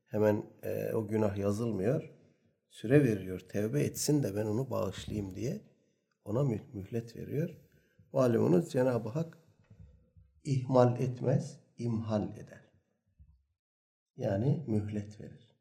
hemen 0.08 0.46
e, 0.64 0.94
o 0.94 1.08
günah 1.08 1.38
yazılmıyor. 1.38 2.12
Süre 2.70 3.04
veriyor. 3.04 3.40
Tevbe 3.40 3.84
etsin 3.84 4.24
de 4.24 4.36
ben 4.36 4.46
onu 4.46 4.70
bağışlayayım 4.70 5.36
diye 5.36 5.62
ona 6.26 6.44
mühlet 6.74 7.16
veriyor. 7.16 7.50
Malumunuz 8.14 8.72
Cenab-ı 8.72 9.10
Hak 9.10 9.38
ihmal 10.44 11.02
etmez, 11.02 11.60
imhal 11.78 12.38
eder. 12.38 12.72
Yani 14.18 14.64
mühlet 14.68 15.22
verir. 15.22 15.56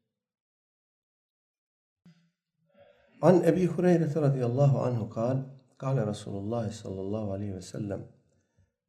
An 3.21 3.43
Ebi 3.43 3.67
Hureyre 3.67 4.15
radıyallahu 4.15 4.79
anhu 4.79 5.09
kal, 5.09 5.43
kal 5.77 6.07
Resulullah 6.07 6.71
sallallahu 6.71 7.31
aleyhi 7.31 7.55
ve 7.55 7.61
sellem 7.61 8.14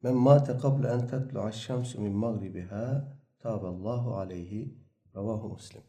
Men 0.01 0.15
mâte 0.15 0.57
kable 0.57 0.87
en 0.87 1.07
tetlu'a 1.07 1.51
şemsu 1.51 2.01
min 2.01 2.13
mağribiha 2.13 3.17
tâballahu 3.39 4.15
aleyhi 4.15 4.77
ravahu 5.15 5.49
muslim. 5.49 5.81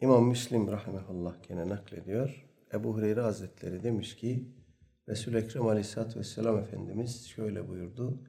İmam 0.00 0.28
Müslim 0.28 0.68
rahmetullah 0.68 1.42
gene 1.48 1.68
naklediyor. 1.68 2.46
Ebu 2.72 2.94
Hureyre 2.94 3.20
Hazretleri 3.20 3.82
demiş 3.82 4.16
ki 4.16 4.48
Resul-i 5.08 5.36
Ekrem 5.36 5.66
Aleyhisselatü 5.66 6.18
Vesselam 6.18 6.58
Efendimiz 6.58 7.26
şöyle 7.26 7.68
buyurdu. 7.68 8.22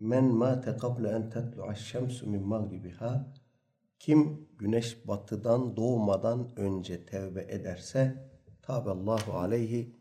Men 0.00 0.24
mâte 0.24 0.76
kable 0.76 1.08
en 1.08 1.30
tetlu'a 1.30 1.74
şemsu 1.74 2.30
min 2.30 2.42
mağribiha 2.42 3.32
kim 3.98 4.48
güneş 4.58 5.08
batıdan 5.08 5.76
doğmadan 5.76 6.48
önce 6.56 7.06
tevbe 7.06 7.46
ederse 7.48 8.30
taballahu 8.62 9.32
aleyhi 9.32 9.96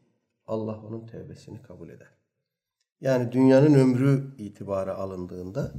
Allah 0.48 0.82
onun 0.82 1.06
tevbesini 1.06 1.62
kabul 1.62 1.90
eder. 1.90 2.17
Yani 3.02 3.32
dünyanın 3.32 3.74
ömrü 3.74 4.36
itibarı 4.38 4.96
alındığında 4.96 5.74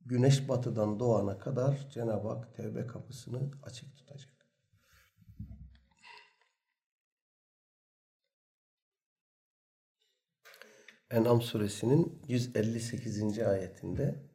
güneş 0.00 0.48
batıdan 0.48 1.00
doğana 1.00 1.38
kadar 1.38 1.88
Cenab-ı 1.90 2.28
Hak 2.28 2.54
tevbe 2.54 2.86
kapısını 2.86 3.50
açık 3.62 3.96
tutacak. 3.96 4.32
En'am 11.10 11.42
suresinin 11.42 12.22
158. 12.28 13.38
ayetinde 13.38 14.28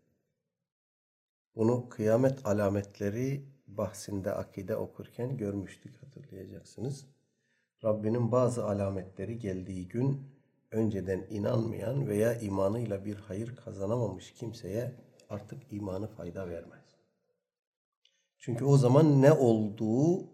bunu 1.55 1.89
kıyamet 1.89 2.45
alametleri 2.45 3.53
bahsinde 3.67 4.31
akide 4.31 4.75
okurken 4.75 5.37
görmüştük 5.37 6.03
hatırlayacaksınız. 6.03 7.07
Rabbinin 7.83 8.31
bazı 8.31 8.65
alametleri 8.65 9.39
geldiği 9.39 9.87
gün 9.87 10.32
önceden 10.73 11.25
inanmayan 11.29 12.07
veya 12.07 12.39
imanıyla 12.39 13.05
bir 13.05 13.15
hayır 13.15 13.55
kazanamamış 13.55 14.33
kimseye 14.33 14.91
artık 15.29 15.73
imanı 15.73 16.07
fayda 16.07 16.49
vermez. 16.49 16.83
Çünkü 18.37 18.65
o 18.65 18.77
zaman 18.77 19.21
ne 19.21 19.31
olduğu 19.31 20.29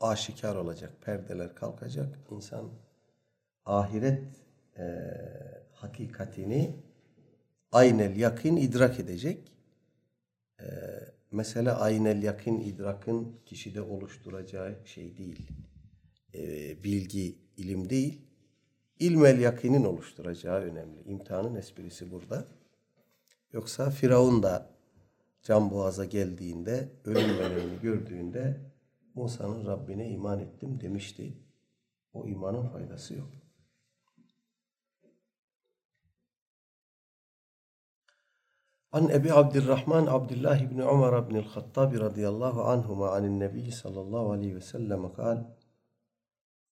aşikar 0.00 0.56
olacak. 0.56 0.92
Perdeler 1.04 1.54
kalkacak. 1.54 2.18
İnsan 2.30 2.70
ahiret 3.64 4.22
e, 4.78 4.84
hakikatini 5.72 6.76
aynel 7.72 8.16
yakin 8.16 8.56
idrak 8.56 9.00
edecek 9.00 9.52
e, 10.60 10.66
mesele 11.30 11.72
aynel 11.72 12.22
yakın 12.22 12.60
idrakın 12.60 13.40
kişide 13.46 13.80
oluşturacağı 13.80 14.78
şey 14.84 15.16
değil. 15.16 15.48
E, 16.34 16.40
bilgi, 16.84 17.38
ilim 17.56 17.90
değil. 17.90 18.20
İlmel 18.98 19.40
yakinin 19.40 19.84
oluşturacağı 19.84 20.60
önemli. 20.60 21.02
İmtihanın 21.06 21.54
esprisi 21.54 22.10
burada. 22.10 22.44
Yoksa 23.52 23.90
Firavun 23.90 24.42
da 24.42 24.70
can 25.42 25.70
boğaza 25.70 26.04
geldiğinde, 26.04 26.88
ölüm 27.04 27.28
dönemini 27.38 27.80
gördüğünde 27.82 28.60
Musa'nın 29.14 29.66
Rabbine 29.66 30.10
iman 30.10 30.38
ettim 30.38 30.80
demişti. 30.80 31.38
O 32.12 32.26
imanın 32.26 32.68
faydası 32.68 33.14
yok. 33.14 33.28
An 38.92 39.08
Ebi 39.08 39.32
Abdurrahman 39.32 40.06
Abdullah 40.06 40.60
ibn 40.60 40.78
Umar 40.78 41.22
ibn 41.22 41.34
el-Hattab 41.34 42.00
radıyallahu 42.00 42.64
anhuma 42.64 43.10
anin 43.10 43.40
Nebi 43.40 43.72
sallallahu 43.72 44.32
aleyhi 44.32 44.56
ve 44.56 44.60
sellem 44.60 45.12
kal 45.12 45.44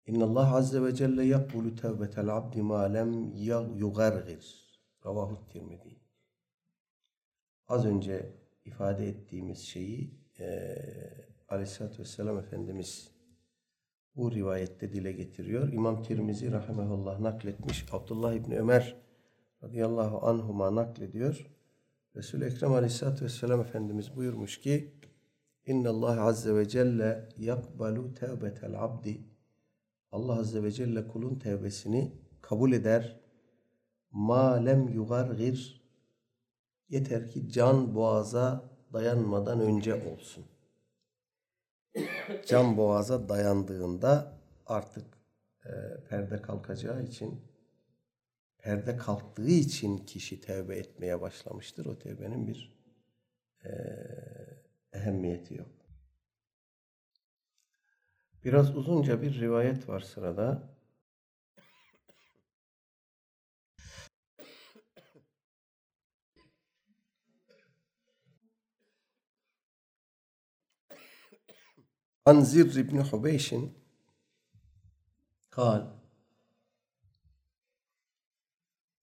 İnna 0.08 0.24
Allah 0.24 0.56
azze 0.56 0.84
ve 0.84 0.96
celle 0.96 1.24
yakbulu 1.24 1.76
tevbetel 1.76 2.38
abdi 2.38 2.62
ma 2.62 2.82
lem 2.82 3.36
yugargir. 3.78 4.68
Ravahu 5.06 5.46
Tirmidhi. 5.46 6.00
Az 7.68 7.86
önce 7.86 8.34
ifade 8.66 9.08
ettiğimiz 9.08 9.60
şeyi 9.60 10.14
e, 10.40 10.76
Aleyhisselatü 11.50 12.00
Vesselam 12.00 12.38
Efendimiz 12.38 13.12
bu 14.16 14.32
rivayette 14.32 14.94
dile 14.94 15.12
getiriyor. 15.12 15.74
İmam 15.74 16.04
Tirmizi 16.04 16.52
rahimahullah 16.52 17.20
nakletmiş. 17.20 17.86
Abdullah 17.92 18.34
İbni 18.34 18.60
Ömer 18.60 18.96
radıyallahu 19.64 20.28
anhuma 20.28 20.76
naklediyor. 20.76 21.48
Resul-i 22.16 22.46
Ekrem 22.46 22.74
Aleyhisselatü 22.74 23.26
Vesselam 23.26 23.62
Efendimiz 23.62 24.16
buyurmuş 24.16 24.62
ki 24.62 24.94
İnne 25.66 25.90
Allah 25.90 26.22
Azze 26.22 26.56
ve 26.56 26.68
Celle 26.68 27.30
yakbalu 27.38 28.14
tevbetel 28.14 28.84
abdi 28.84 29.37
Allah 30.12 30.40
Azze 30.40 30.64
ve 30.64 30.72
Celle 30.72 31.08
kulun 31.08 31.36
tevbesini 31.36 32.12
kabul 32.42 32.72
eder. 32.72 33.20
Ma 34.12 34.54
lem 34.54 34.88
yugargir 34.88 35.82
yeter 36.90 37.28
ki 37.28 37.50
can 37.50 37.96
boğaza 37.96 38.70
dayanmadan 38.94 39.60
önce 39.60 39.96
olsun. 39.96 40.46
Can 42.46 42.78
boğaza 42.78 43.30
dayandığında 43.30 44.40
artık 44.66 45.06
e, 45.66 45.72
perde 46.10 46.42
kalkacağı 46.42 47.04
için 47.04 47.42
perde 48.58 48.98
kalktığı 48.98 49.50
için 49.50 49.98
kişi 49.98 50.42
tevbe 50.42 50.76
etmeye 50.76 51.22
başlamıştır. 51.22 51.86
O 51.86 52.00
tevbenin 52.00 52.48
bir 52.48 52.78
e, 53.66 53.72
ehemmiyeti 54.94 55.54
yok. 55.54 55.87
Biraz 58.48 58.76
uzunca 58.76 59.22
bir 59.22 59.40
rivayet 59.40 59.90
var 59.90 60.00
sırada. 60.00 60.78
عن 72.28 72.38
زر 72.52 72.82
بن 72.90 72.98
حبيش 73.10 73.48
قال 75.58 75.82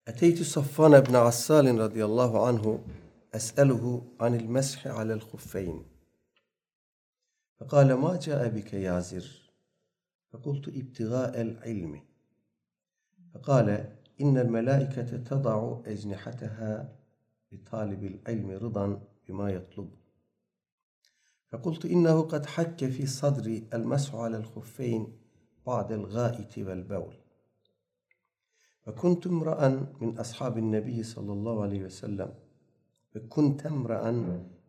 أتيت 0.09 0.39
صفان 0.57 0.95
بن 1.07 1.15
عسال 1.27 1.67
رضي 1.85 2.03
الله 2.05 2.33
عنه 2.47 2.65
أسأله 3.35 3.85
عن 4.21 4.33
المسح 4.35 4.87
على 4.87 5.13
الخفين 5.19 5.94
فقال 7.61 7.95
ما 7.95 8.19
جاء 8.23 8.49
بك 8.49 8.75
يا 8.75 9.01
زر؟ 9.01 9.51
فقلت 10.33 10.69
ابتغاء 10.69 11.41
العلم. 11.41 12.03
فقال 13.35 13.69
إن 14.21 14.39
الملائكة 14.39 15.17
تضع 15.17 15.81
أجنحتها 15.87 16.97
لطالب 17.53 18.05
العلم 18.05 18.51
رضا 18.51 19.01
بما 19.29 19.51
يطلب. 19.51 19.91
فقلت 21.49 21.85
إنه 21.85 22.23
قد 22.23 22.47
حك 22.47 22.85
في 22.85 23.07
صدري 23.07 23.69
المسح 23.75 24.15
على 24.15 24.37
الخفين 24.37 25.19
بعد 25.67 25.93
الغائط 25.93 26.59
والبول. 26.59 27.15
وكنت 28.87 29.27
امرأ 29.27 29.69
من 30.01 30.19
أصحاب 30.19 30.59
النبي 30.59 31.03
صلى 31.03 31.33
الله 31.33 31.63
عليه 31.63 31.85
وسلم. 31.85 32.35
وكنت 33.17 33.67
امرأ 33.67 34.11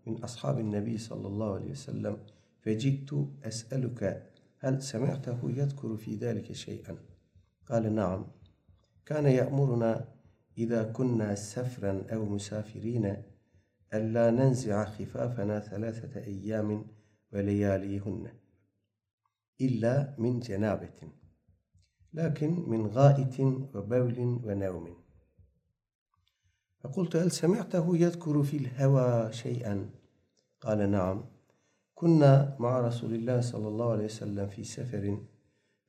من 0.06 0.24
أصحاب 0.24 0.60
النبي 0.60 0.98
صلى 0.98 1.28
الله 1.28 1.56
عليه 1.56 1.72
وسلم. 1.72 2.18
فجئت 2.66 3.10
أسألك 3.44 4.32
هل 4.60 4.84
سمعته 4.84 5.40
يذكر 5.44 5.98
في 5.98 6.16
ذلك 6.16 6.52
شيئا؟ 6.52 6.98
قال 7.70 7.96
نعم. 7.96 8.28
كان 9.06 9.26
يأمرنا 9.26 10.08
إذا 10.58 10.84
كنا 10.84 11.36
سفرا 11.36 12.04
أو 12.14 12.26
مسافرين 12.26 13.24
ألا 13.94 14.32
ننزع 14.32 14.86
خفافنا 14.86 15.60
ثلاثة 15.60 16.20
أيام 16.24 16.86
ولياليهن 17.34 18.32
إلا 19.62 20.16
من 20.18 20.40
جنابة 20.40 21.12
لكن 22.14 22.70
من 22.70 22.88
غائط 22.88 23.40
وبول 23.76 24.20
ونوم. 24.44 24.96
فقلت 26.80 27.16
هل 27.16 27.32
سمعته 27.32 27.98
يذكر 27.98 28.44
في 28.44 28.58
الهوى 28.58 29.34
شيئا؟ 29.34 29.90
قال 30.62 30.92
نعم. 30.92 31.35
كنا 31.96 32.56
مع 32.60 32.80
رسول 32.80 33.14
الله 33.14 33.42
صلى 33.42 33.68
الله 33.68 33.92
عليه 33.92 34.06
وسلم 34.06 34.48
في 34.48 34.64
سفر 34.64 35.24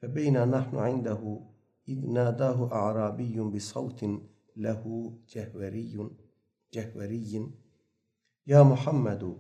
فبينا 0.03 0.45
نحن 0.45 0.77
عنده 0.77 1.41
إذ 1.89 2.07
ناداه 2.11 2.73
أعرابي 2.73 3.41
بصوت 3.41 4.05
له 4.57 5.13
جهوري 5.29 6.11
جهوري. 6.73 7.51
يا 8.47 8.63
محمد 8.63 9.37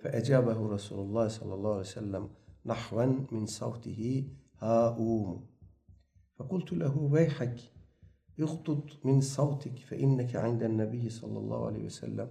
فأجابه 0.00 0.68
رسول 0.68 0.98
الله 0.98 1.28
صلى 1.28 1.54
الله 1.54 1.70
عليه 1.70 1.80
وسلم 1.80 2.30
نحوا 2.66 3.04
من 3.32 3.46
صوته 3.46 4.30
هاؤوم 4.58 5.46
فقلت 6.36 6.72
له 6.72 6.98
ويحك 6.98 7.58
اغضض 8.40 8.90
من 9.04 9.20
صوتك 9.20 9.78
فإنك 9.78 10.36
عند 10.36 10.62
النبي 10.62 11.10
صلى 11.10 11.38
الله 11.38 11.66
عليه 11.66 11.84
وسلم. 11.84 12.30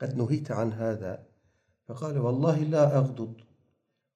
قد 0.00 0.16
نهيت 0.16 0.50
عن 0.50 0.72
هذا. 0.72 1.35
فقال 1.86 2.18
والله 2.18 2.58
لا 2.58 2.98
أغضض. 2.98 3.34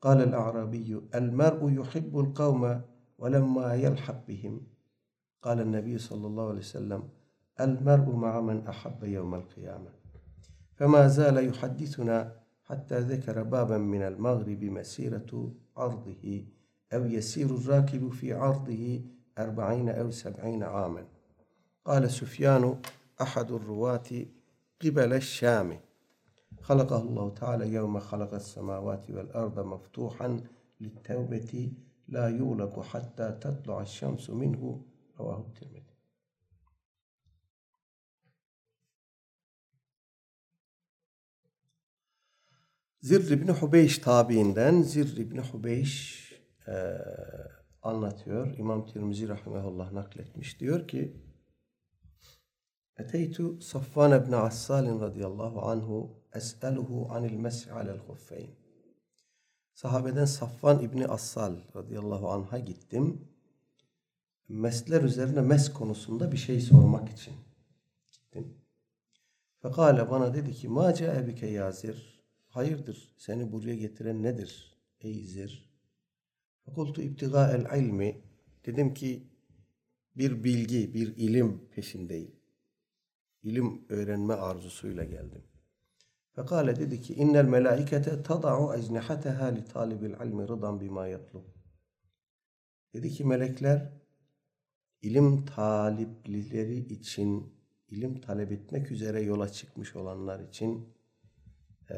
قال 0.01 0.23
الأعرابي 0.23 1.01
المرء 1.15 1.71
يحب 1.81 2.19
القوم 2.19 2.81
ولما 3.19 3.75
يلحق 3.75 4.27
بهم. 4.29 4.61
قال 5.43 5.61
النبي 5.61 5.99
صلى 5.99 6.27
الله 6.27 6.49
عليه 6.49 6.59
وسلم 6.59 7.09
المرء 7.61 8.15
مع 8.15 8.41
من 8.41 8.67
أحب 8.67 9.05
يوم 9.05 9.35
القيامة. 9.35 9.91
فما 10.75 11.09
زال 11.09 11.49
يحدثنا 11.49 12.37
حتى 12.65 12.99
ذكر 12.99 13.43
بابا 13.43 13.79
من 13.79 14.03
المغرب 14.03 14.65
مسيرة 14.65 15.53
عرضه 15.77 16.45
أو 16.93 17.07
يسير 17.07 17.47
الراكب 17.47 18.13
في 18.13 18.33
عرضه 18.33 19.01
أربعين 19.39 19.89
أو 19.89 20.11
سبعين 20.11 20.63
عاما. 20.63 21.05
قال 21.85 22.11
سفيان 22.11 22.81
أحد 23.23 23.51
الرواة 23.51 24.27
قبل 24.85 25.13
الشام. 25.13 25.81
خلقه 26.61 27.03
الله 27.03 27.35
تعالى 27.35 27.73
يوم 27.73 27.99
خلق 27.99 28.35
السماوات 28.35 29.11
والأرض 29.11 29.59
مفتوحا 29.61 30.41
للتوبة 30.81 31.73
لا 32.09 32.29
يغلق 32.29 32.83
حتى 32.83 33.39
تطلع 33.41 33.81
الشمس 33.81 34.31
منه 34.31 34.85
رواه 35.21 35.41
الترمذي 35.41 35.91
Zirr 43.03 43.31
İbni 43.31 43.51
Hubeyş 43.51 43.99
tabiinden 43.99 44.83
Zirr 44.83 45.17
İbni 45.17 45.41
Hubeyş 45.41 46.25
e, 46.69 46.75
anlatıyor. 47.83 48.59
İmam 48.59 48.87
Tirmizi 48.87 49.29
rahimehullah 49.29 49.93
nakletmiş. 49.93 50.61
Diyor 50.61 50.89
ki 50.89 51.17
Eteytu 52.97 53.61
Safvan 53.61 54.23
ibn 54.23 54.33
Assalin 54.33 55.01
radıyallahu 55.01 55.63
anhu 55.63 56.20
es'eluhu 56.35 57.09
anil 57.11 57.37
mes'i 57.37 57.73
alel 57.73 57.99
huffeyn. 57.99 58.51
Sahabeden 59.75 60.25
Safvan 60.25 60.83
İbni 60.83 61.07
Assal 61.07 61.57
radıyallahu 61.77 62.31
anh'a 62.31 62.59
gittim. 62.59 63.29
Mesler 64.49 65.03
üzerine 65.03 65.41
mes 65.41 65.73
konusunda 65.73 66.33
bir 66.33 66.37
şey 66.37 66.61
sormak 66.61 67.09
için 67.09 67.35
gittim. 68.11 68.55
Fekale 69.63 70.11
bana 70.11 70.35
dedi 70.35 70.53
ki 70.53 70.69
ma 70.69 70.95
caebike 70.95 71.47
yazir. 71.47 72.21
Hayırdır 72.49 73.15
seni 73.17 73.53
buraya 73.53 73.77
getiren 73.77 74.23
nedir 74.23 74.79
ey 75.01 75.25
zir? 75.25 75.71
Fekultu 76.65 77.03
ibtiga 77.03 77.51
el 77.51 77.81
ilmi. 77.83 78.23
Dedim 78.67 78.95
ki 78.95 79.31
bir 80.17 80.45
bilgi, 80.45 80.95
bir 80.95 81.17
ilim 81.17 81.69
peşindeyim. 81.69 82.37
İlim 83.43 83.85
öğrenme 83.89 84.35
arzusuyla 84.35 85.05
geldim. 85.05 85.43
Fekale 86.33 86.77
dedi 86.77 87.01
ki 87.01 87.15
innel 87.15 87.45
melaikete 87.45 88.23
tada'u 88.23 88.75
ecnihateha 88.75 89.47
li 89.47 89.65
talibil 89.65 90.15
ilmi 90.27 90.49
rıdan 90.49 90.81
bima 90.81 91.07
yatlub. 91.07 91.45
Dedi 92.95 93.11
ki 93.11 93.25
melekler 93.25 93.93
ilim 95.03 95.45
taliplileri 95.45 96.79
için, 96.79 97.55
ilim 97.89 98.21
talep 98.21 98.53
etmek 98.53 98.91
üzere 98.91 99.23
yola 99.23 99.49
çıkmış 99.53 99.97
olanlar 99.97 100.41
için 100.41 100.95
e, 101.91 101.97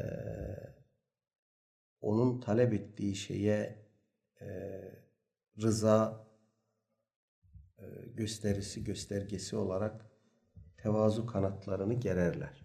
onun 2.01 2.39
talep 2.41 2.73
ettiği 2.73 3.15
şeye 3.15 3.87
e, 4.41 4.47
rıza 5.61 6.27
e, 7.79 7.83
gösterisi, 8.13 8.83
göstergesi 8.83 9.55
olarak 9.55 10.05
tevazu 10.77 11.25
kanatlarını 11.25 11.93
gererler. 11.93 12.62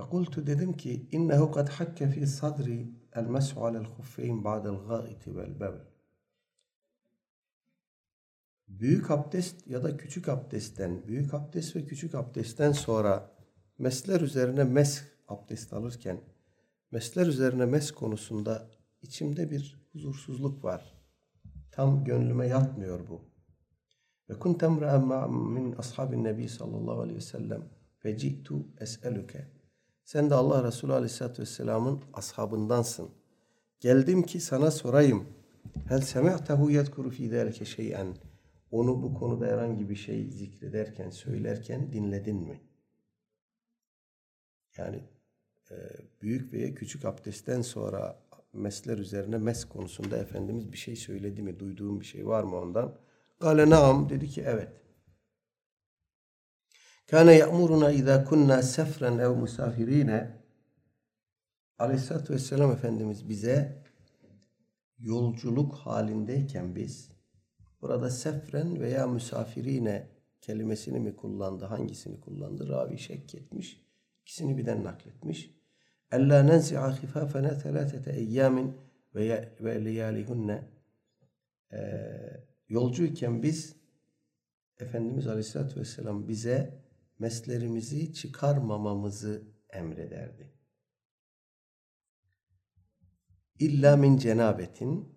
Fekultu 0.00 0.46
dedim 0.46 0.72
ki 0.76 1.08
innehu 1.12 1.50
kad 1.52 1.68
hakke 1.68 2.08
fi 2.08 2.26
sadri 2.26 2.78
el 3.12 3.26
mes'u 3.34 3.64
alel 3.66 3.84
huffeyn 3.84 4.44
ba'del 4.44 4.78
gâiti 4.88 5.36
vel 5.36 5.60
bevel. 5.60 5.86
Büyük 8.68 9.10
abdest 9.10 9.66
ya 9.66 9.82
da 9.82 9.96
küçük 9.96 10.28
abdestten, 10.28 11.06
büyük 11.08 11.34
abdest 11.34 11.76
ve 11.76 11.86
küçük 11.86 12.14
abdestten 12.14 12.72
sonra 12.72 13.30
mesler 13.78 14.20
üzerine 14.20 14.64
mes 14.64 15.02
abdest 15.28 15.72
alırken 15.72 16.20
mesler 16.90 17.26
üzerine 17.26 17.64
mes 17.64 17.90
konusunda 17.90 18.70
içimde 19.02 19.50
bir 19.50 19.86
huzursuzluk 19.92 20.64
var. 20.64 20.94
Tam 21.72 22.04
gönlüme 22.04 22.46
yatmıyor 22.46 23.08
bu. 23.08 23.24
Ve 24.28 24.38
kuntu 24.38 24.66
emra'en 24.66 25.32
min 25.32 25.72
ashabin 25.72 26.24
nebi 26.24 26.48
sallallahu 26.48 27.00
aleyhi 27.00 27.16
ve 27.16 27.24
sellem 27.34 27.62
fe 27.98 28.18
ci'tu 28.18 28.66
es'eluke. 28.80 29.59
Sen 30.10 30.30
de 30.30 30.34
Allah 30.34 30.64
Resulü 30.64 30.92
aleyhissalatü 30.92 31.42
vesselamın 31.42 32.00
ashabındansın. 32.12 33.10
Geldim 33.80 34.22
ki 34.22 34.40
sana 34.40 34.70
sorayım. 34.70 35.28
Hel 35.88 36.00
semi'tehu 36.00 36.70
yedkuru 36.70 37.10
fi 37.10 37.28
zâlike 37.28 37.64
şey'en. 37.64 38.16
Onu 38.70 39.02
bu 39.02 39.14
konuda 39.14 39.46
herhangi 39.46 39.90
bir 39.90 39.94
şey 39.94 40.30
zikrederken, 40.30 41.10
söylerken 41.10 41.92
dinledin 41.92 42.36
mi? 42.36 42.60
Yani 44.76 45.04
e, 45.70 45.76
büyük 46.22 46.52
veya 46.52 46.74
küçük 46.74 47.04
abdestten 47.04 47.62
sonra 47.62 48.18
mesler 48.52 48.98
üzerine 48.98 49.38
mes 49.38 49.64
konusunda 49.64 50.16
Efendimiz 50.16 50.72
bir 50.72 50.78
şey 50.78 50.96
söyledi 50.96 51.42
mi? 51.42 51.60
Duyduğum 51.60 52.00
bir 52.00 52.06
şey 52.06 52.26
var 52.26 52.42
mı 52.42 52.56
ondan? 52.56 52.98
Gale 53.40 53.70
naam 53.70 54.08
dedi 54.08 54.28
ki 54.28 54.44
evet. 54.46 54.72
Kana 57.10 57.32
ya'muruna 57.32 57.90
iza 57.90 58.24
kunna 58.24 58.62
sefren 58.62 59.18
ev 59.18 59.30
musafirine 59.30 60.30
Aleyhisselatü 61.78 62.34
Vesselam 62.34 62.72
Efendimiz 62.72 63.28
bize 63.28 63.82
yolculuk 64.98 65.74
halindeyken 65.74 66.74
biz 66.76 67.10
burada 67.82 68.10
sefren 68.10 68.80
veya 68.80 69.06
misafirine 69.06 70.08
kelimesini 70.40 71.00
mi 71.00 71.16
kullandı, 71.16 71.64
hangisini 71.64 72.20
kullandı? 72.20 72.68
Ravi 72.68 72.98
şek 72.98 73.34
etmiş. 73.34 73.86
İkisini 74.22 74.58
birden 74.58 74.84
nakletmiş. 74.84 75.50
Ella 76.12 76.42
nenzi'a 76.42 76.94
khifafena 76.94 77.58
thelâthete 77.58 78.12
eyyamin 78.12 78.76
ve 79.14 79.84
leyâlihunne 79.84 80.68
yolcuyken 82.68 83.42
biz 83.42 83.76
Efendimiz 84.78 85.26
Aleyhisselatü 85.26 85.80
Vesselam 85.80 86.28
bize 86.28 86.79
meslerimizi 87.20 88.12
çıkarmamamızı 88.12 89.42
emrederdi. 89.70 90.52
İlla 93.58 93.96
min 93.96 94.16
cenabetin 94.16 95.08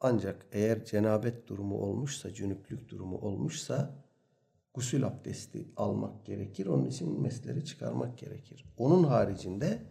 ancak 0.00 0.46
eğer 0.52 0.84
cenabet 0.84 1.48
durumu 1.48 1.78
olmuşsa, 1.78 2.34
cünüplük 2.34 2.88
durumu 2.88 3.18
olmuşsa 3.18 4.04
gusül 4.74 5.06
abdesti 5.06 5.68
almak 5.76 6.26
gerekir. 6.26 6.66
Onun 6.66 6.84
için 6.84 7.20
mesleri 7.20 7.64
çıkarmak 7.64 8.18
gerekir. 8.18 8.64
Onun 8.76 9.04
haricinde 9.04 9.82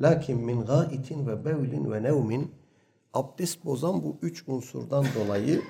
lakin 0.00 0.38
min 0.38 0.60
gaitin 0.60 1.26
ve 1.26 1.44
bevlin 1.44 1.92
ve 1.92 2.02
nevmin 2.02 2.54
abdest 3.12 3.64
bozan 3.64 4.04
bu 4.04 4.18
üç 4.22 4.48
unsurdan 4.48 5.06
dolayı 5.14 5.62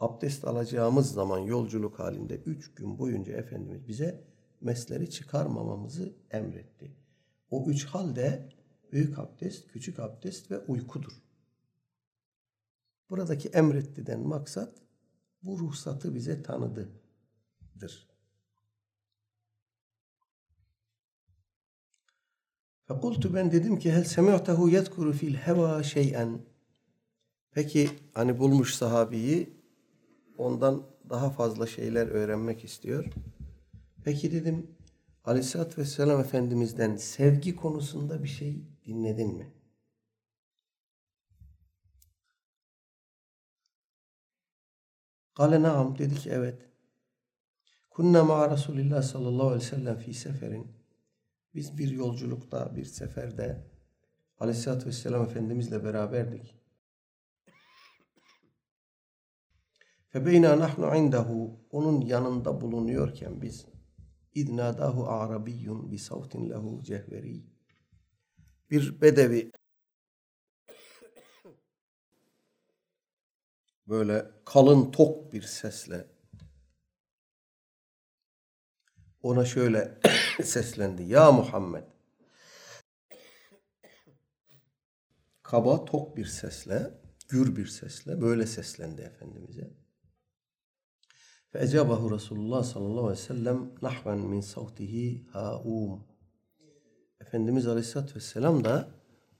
abdest 0.00 0.44
alacağımız 0.44 1.12
zaman 1.12 1.38
yolculuk 1.38 1.98
halinde 1.98 2.36
üç 2.36 2.74
gün 2.74 2.98
boyunca 2.98 3.32
Efendimiz 3.32 3.88
bize 3.88 4.35
mesleri 4.60 5.10
çıkarmamamızı 5.10 6.16
emretti. 6.30 6.96
O 7.50 7.66
üç 7.66 7.84
halde 7.84 8.48
büyük 8.92 9.18
abdest, 9.18 9.68
küçük 9.68 9.98
abdest 9.98 10.50
ve 10.50 10.58
uykudur. 10.58 11.22
Buradaki 13.10 13.48
emrettiden 13.48 14.20
maksat 14.20 14.74
bu 15.42 15.58
ruhsatı 15.58 16.14
bize 16.14 16.42
tanıdıdır. 16.42 18.08
Fekultu 22.88 23.34
ben 23.34 23.52
dedim 23.52 23.78
ki 23.78 23.92
hel 23.92 24.04
semi'tehu 24.04 24.68
yedkuru 24.68 25.12
fil 25.12 25.34
heva 25.34 25.82
şey'en. 25.82 26.40
Peki 27.50 27.90
hani 28.14 28.38
bulmuş 28.38 28.74
sahabiyi 28.74 29.56
ondan 30.38 30.82
daha 31.10 31.30
fazla 31.30 31.66
şeyler 31.66 32.06
öğrenmek 32.06 32.64
istiyor. 32.64 33.04
Peki 34.06 34.32
dedim 34.32 34.76
Aleyhisselatü 35.24 35.80
Vesselam 35.80 36.20
Efendimiz'den 36.20 36.96
sevgi 36.96 37.56
konusunda 37.56 38.22
bir 38.22 38.28
şey 38.28 38.64
dinledin 38.84 39.36
mi? 39.36 39.52
Kale 45.34 45.62
naam 45.62 45.98
dedi 45.98 46.14
ki 46.14 46.30
evet. 46.30 46.68
Kunna 47.90 48.24
ma'a 48.24 48.50
Resulillah 48.50 49.02
sallallahu 49.02 49.46
aleyhi 49.46 49.64
ve 49.64 49.68
sellem 49.68 49.98
fi 49.98 50.14
seferin. 50.14 50.76
Biz 51.54 51.78
bir 51.78 51.90
yolculukta, 51.90 52.76
bir 52.76 52.84
seferde 52.84 53.66
Aleyhisselatü 54.38 54.86
Vesselam 54.86 55.22
Efendimizle 55.22 55.84
beraberdik. 55.84 56.54
Febeyna 60.08 60.58
nahnu 60.58 60.96
indahu 60.96 61.60
onun 61.70 62.00
yanında 62.00 62.60
bulunuyorken 62.60 63.42
biz 63.42 63.75
idnadahu 64.36 65.08
arabiyyun 65.08 65.90
bi 65.90 65.98
savtin 65.98 66.50
lehu 66.50 66.82
cehveri 66.82 67.44
bir 68.70 69.00
bedevi 69.00 69.52
böyle 73.88 74.30
kalın 74.44 74.90
tok 74.90 75.32
bir 75.32 75.42
sesle 75.42 76.16
ona 79.26 79.44
şöyle 79.44 79.98
seslendi. 80.44 81.02
Ya 81.02 81.32
Muhammed. 81.32 81.84
Kaba 85.42 85.84
tok 85.84 86.16
bir 86.16 86.24
sesle, 86.24 86.94
gür 87.28 87.56
bir 87.56 87.66
sesle 87.66 88.20
böyle 88.20 88.46
seslendi 88.46 89.02
Efendimiz'e. 89.02 89.85
Feecabahu 91.52 92.14
Resulullah 92.14 92.64
sallallahu 92.64 93.06
aleyhi 93.06 93.20
ve 93.20 93.24
sellem 93.24 93.70
nahven 93.82 94.18
min 94.18 94.40
savtihi 94.40 95.26
haum. 95.32 96.04
Efendimiz 97.20 97.66
aleyhissalatü 97.66 98.14
vesselam 98.14 98.64
da 98.64 98.88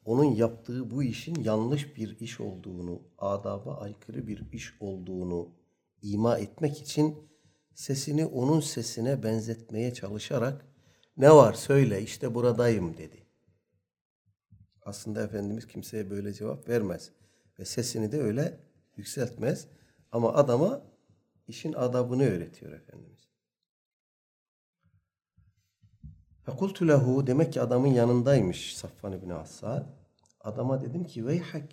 onun 0.04 0.24
yaptığı 0.24 0.90
bu 0.90 1.02
işin 1.02 1.42
yanlış 1.42 1.96
bir 1.96 2.20
iş 2.20 2.40
olduğunu, 2.40 3.02
adaba 3.18 3.76
aykırı 3.76 4.26
bir 4.26 4.52
iş 4.52 4.74
olduğunu 4.80 5.48
ima 6.02 6.38
etmek 6.38 6.80
için 6.80 7.28
sesini 7.74 8.26
onun 8.26 8.60
sesine 8.60 9.22
benzetmeye 9.22 9.94
çalışarak 9.94 10.66
ne 11.16 11.30
var 11.30 11.52
söyle 11.52 12.02
işte 12.02 12.34
buradayım 12.34 12.96
dedi. 12.96 13.26
Aslında 14.82 15.22
Efendimiz 15.22 15.66
kimseye 15.66 16.10
böyle 16.10 16.32
cevap 16.32 16.68
vermez 16.68 17.10
ve 17.58 17.64
sesini 17.64 18.12
de 18.12 18.20
öyle 18.20 18.60
yükseltmez 18.96 19.68
ama 20.12 20.34
adama 20.34 20.82
işin 21.48 21.72
adabını 21.72 22.22
öğretiyor 22.22 22.72
Efendimiz. 22.72 23.28
Fekultu 26.42 26.88
lehu 26.88 27.26
demek 27.26 27.52
ki 27.52 27.60
adamın 27.60 27.88
yanındaymış 27.88 28.76
Safvan 28.76 29.12
ibn 29.12 29.30
Assad. 29.30 29.86
Adama 30.40 30.80
dedim 30.80 31.04
ki 31.04 31.26
veyhak 31.26 31.72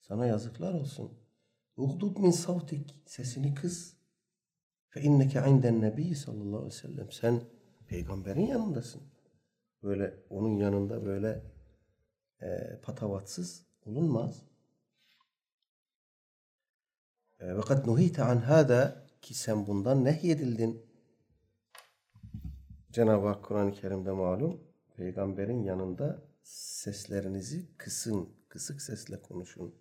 sana 0.00 0.26
yazıklar 0.26 0.74
olsun. 0.74 1.12
Ugdud 1.76 2.16
min 2.16 2.30
savtik 2.30 3.02
sesini 3.06 3.54
kız. 3.54 3.96
Fe 4.88 5.00
inneke 5.00 5.42
inden 5.48 5.80
nebi 5.80 6.14
sallallahu 6.14 6.56
aleyhi 6.56 6.66
ve 6.66 6.70
sellem. 6.70 7.12
Sen 7.12 7.40
peygamberin 7.86 8.46
yanındasın. 8.46 9.02
Böyle 9.82 10.14
onun 10.30 10.56
yanında 10.56 11.04
böyle 11.04 11.44
e, 12.42 12.80
patavatsız 12.82 13.66
olunmaz. 13.86 14.47
E, 17.40 17.56
ve 17.56 17.60
kad 17.60 17.86
nuhite 17.86 18.22
an 18.22 18.42
ki 19.22 19.34
sen 19.34 19.66
bundan 19.66 20.04
nehyedildin. 20.04 20.82
Cenab-ı 22.92 23.26
Hak 23.26 23.44
Kur'an-ı 23.44 23.72
Kerim'de 23.72 24.12
malum 24.12 24.60
peygamberin 24.96 25.62
yanında 25.62 26.22
seslerinizi 26.42 27.76
kısın, 27.76 28.28
kısık 28.48 28.82
sesle 28.82 29.22
konuşun. 29.22 29.74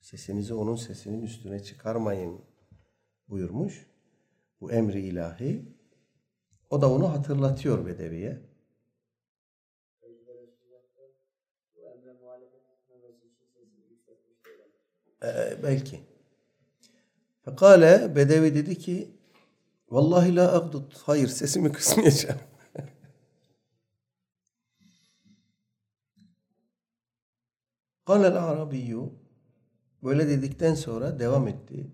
Sesinizi 0.00 0.54
onun 0.54 0.76
sesinin 0.76 1.22
üstüne 1.22 1.62
çıkarmayın 1.62 2.44
buyurmuş. 3.28 3.86
Bu 4.60 4.72
emri 4.72 5.00
ilahi. 5.00 5.76
O 6.70 6.80
da 6.80 6.92
onu 6.92 7.12
hatırlatıyor 7.12 7.86
Bedevi'ye. 7.86 8.48
Ee, 15.22 15.62
belki. 15.62 16.17
Fekale 17.48 18.16
Bedevi 18.16 18.54
dedi 18.54 18.78
ki 18.78 19.18
Vallahi 19.90 20.36
la 20.36 20.54
agdud. 20.54 20.92
Hayır 21.04 21.28
sesimi 21.28 21.72
kısmayacağım. 21.72 22.40
Kâlel 28.06 28.44
arabiyyü 28.44 29.02
böyle 30.02 30.28
dedikten 30.28 30.74
sonra 30.74 31.18
devam 31.18 31.48
etti. 31.48 31.90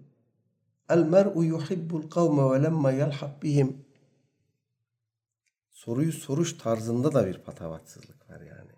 El 0.89 0.99
mer'u 0.99 1.45
yuhibbul 1.45 2.11
kavme 2.11 2.51
ve 2.51 2.63
lemma 2.63 2.91
yelhab 2.91 3.43
bihim. 3.43 3.85
Soruyu 5.71 6.13
soruş 6.13 6.59
tarzında 6.59 7.15
da 7.15 7.27
bir 7.27 7.39
patavatsızlık 7.39 8.31
var 8.31 8.41
yani. 8.41 8.71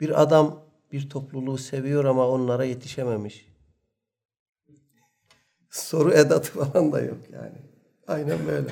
Bir 0.00 0.22
adam 0.22 0.64
bir 0.92 1.10
topluluğu 1.10 1.58
seviyor 1.58 2.04
ama 2.04 2.28
onlara 2.28 2.64
yetişememiş 2.64 3.47
Soru 5.77 6.13
edatı 6.13 6.51
falan 6.51 6.91
da 6.91 7.01
yok 7.01 7.29
yani. 7.29 7.61
Aynen 8.07 8.47
böyle. 8.47 8.71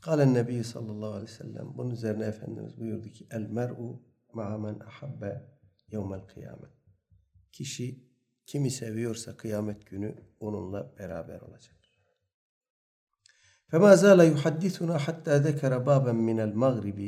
Kalen 0.00 0.34
Nebi 0.34 0.64
sallallahu 0.64 1.10
aleyhi 1.10 1.32
ve 1.32 1.36
sellem. 1.36 1.78
Bunun 1.78 1.90
üzerine 1.90 2.24
Efendimiz 2.24 2.78
buyurdu 2.78 3.08
ki 3.08 3.26
El 3.30 3.50
mer'u 3.50 4.02
ma'a 4.32 4.58
men 4.58 4.80
ahabbe 4.80 5.42
yevmel 5.88 6.26
kıyamet. 6.26 6.70
Kişi 7.52 8.08
kimi 8.46 8.70
seviyorsa 8.70 9.36
kıyamet 9.36 9.86
günü 9.86 10.14
onunla 10.40 10.98
beraber 10.98 11.40
olacak. 11.40 11.78
فما 13.72 13.94
زال 13.94 14.20
يحدثنا 14.32 14.98
حتى 14.98 15.34
ذكر 15.38 15.78
بابا 15.78 16.12
من 16.12 16.40
المغرب 16.40 17.00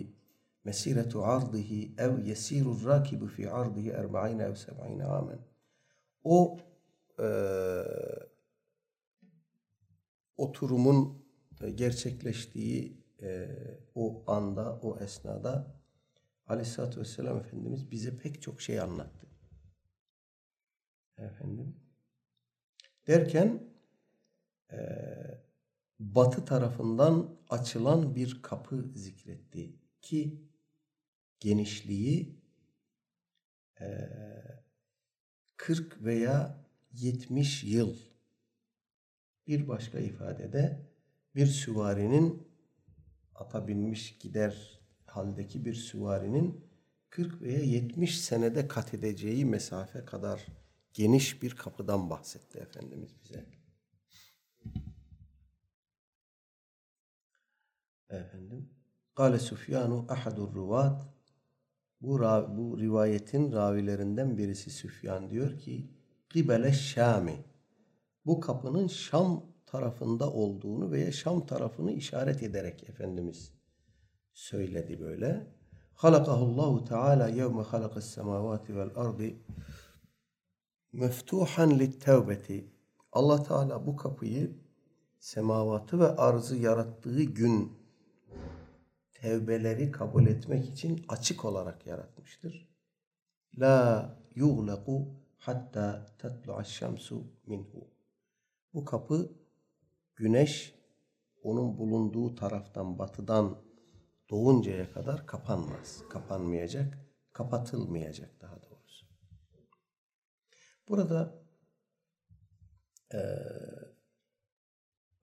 مسيرة 0.64 1.12
عرضه 1.14 1.94
أو 1.98 2.18
يسير 2.18 2.72
الراكب 2.72 3.26
في 3.26 3.46
عرضه 3.46 3.86
أربعين 4.00 4.40
أو 4.40 4.54
سبعين 4.54 5.02
عاما. 5.02 5.38
O 6.24 6.58
e, 7.19 7.27
oturumun 10.37 11.25
gerçekleştiği 11.75 13.05
e, 13.21 13.49
o 13.95 14.31
anda, 14.31 14.79
o 14.79 14.99
esnada 14.99 15.75
Aleyhisselatü 16.47 16.99
Vesselam 16.99 17.37
Efendimiz 17.37 17.91
bize 17.91 18.17
pek 18.17 18.41
çok 18.41 18.61
şey 18.61 18.79
anlattı. 18.79 19.27
Efendim. 21.17 21.75
Derken 23.07 23.63
e, 24.71 24.79
batı 25.99 26.45
tarafından 26.45 27.39
açılan 27.49 28.15
bir 28.15 28.41
kapı 28.41 28.91
zikretti 28.93 29.79
ki 30.01 30.49
genişliği 31.39 32.41
e, 33.81 34.09
40 35.57 36.03
veya 36.03 36.64
70 37.01 37.63
yıl 37.63 37.95
bir 39.47 39.67
başka 39.67 39.99
ifadede 39.99 40.89
bir 41.35 41.47
süvarinin 41.47 42.47
ata 43.35 43.67
binmiş 43.67 44.17
gider 44.17 44.79
haldeki 45.05 45.65
bir 45.65 45.73
süvarinin 45.73 46.65
40 47.09 47.41
veya 47.41 47.59
70 47.59 48.21
senede 48.21 48.67
kat 48.67 48.93
edeceği 48.93 49.45
mesafe 49.45 50.05
kadar 50.05 50.45
geniş 50.93 51.41
bir 51.41 51.55
kapıdan 51.55 52.09
bahsetti 52.09 52.57
Efendimiz 52.59 53.09
bize. 53.23 53.45
Efendim. 58.09 58.69
Kale 59.15 59.39
Süfyanu 59.39 60.05
ahadur 60.09 60.53
ruvat 60.53 61.07
Bu, 62.01 62.19
bu 62.57 62.79
rivayetin 62.79 63.51
ravilerinden 63.51 64.37
birisi 64.37 64.69
Süfyan 64.69 65.29
diyor 65.29 65.59
ki 65.59 65.94
Kibele 66.35 66.73
Şami. 66.73 67.45
Bu 68.25 68.39
kapının 68.39 68.87
Şam 68.87 69.45
tarafında 69.65 70.31
olduğunu 70.31 70.91
veya 70.91 71.11
Şam 71.11 71.45
tarafını 71.45 71.91
işaret 71.91 72.43
ederek 72.43 72.89
Efendimiz 72.89 73.53
söyledi 74.33 75.01
böyle. 75.01 75.47
Halakahullahu 75.93 76.85
Teala 76.85 77.27
yevme 77.27 77.61
halakas 77.61 78.05
semavati 78.05 78.75
vel 78.75 78.89
ardi 78.95 79.43
meftuhan 80.93 81.79
lit 81.79 82.01
tevbeti. 82.01 82.71
Allah 83.11 83.43
Teala 83.43 83.87
bu 83.87 83.95
kapıyı 83.95 84.55
semavatı 85.19 85.99
ve 85.99 86.07
arzı 86.07 86.57
yarattığı 86.57 87.23
gün 87.23 87.71
tevbeleri 89.13 89.91
kabul 89.91 90.27
etmek 90.27 90.69
için 90.69 91.05
açık 91.07 91.45
olarak 91.45 91.87
yaratmıştır. 91.87 92.69
La 93.57 94.09
yuglaku 94.35 95.24
hatta 95.45 96.05
tatlu'a 96.17 96.63
şemsu 96.63 97.27
minhu. 97.45 97.87
Bu 98.73 98.85
kapı 98.85 99.31
güneş 100.15 100.75
onun 101.43 101.77
bulunduğu 101.77 102.35
taraftan 102.35 102.99
batıdan 102.99 103.61
doğuncaya 104.29 104.91
kadar 104.91 105.27
kapanmaz. 105.27 106.03
Kapanmayacak, 106.09 106.97
kapatılmayacak 107.33 108.41
daha 108.41 108.55
doğrusu. 108.63 109.05
Burada 110.89 111.43
e, 113.13 113.19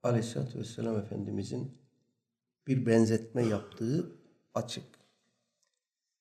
Aleyhisselatü 0.02 0.58
Vesselam 0.58 0.98
Efendimizin 0.98 1.78
bir 2.66 2.86
benzetme 2.86 3.46
yaptığı 3.46 4.16
açık. 4.54 4.84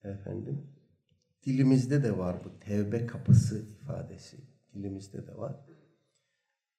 Efendim, 0.03 0.80
dilimizde 1.45 2.03
de 2.03 2.17
var 2.17 2.35
bu 2.45 2.59
tevbe 2.59 3.05
kapısı 3.05 3.65
ifadesi. 3.81 4.37
Dilimizde 4.73 5.27
de 5.27 5.37
var. 5.37 5.55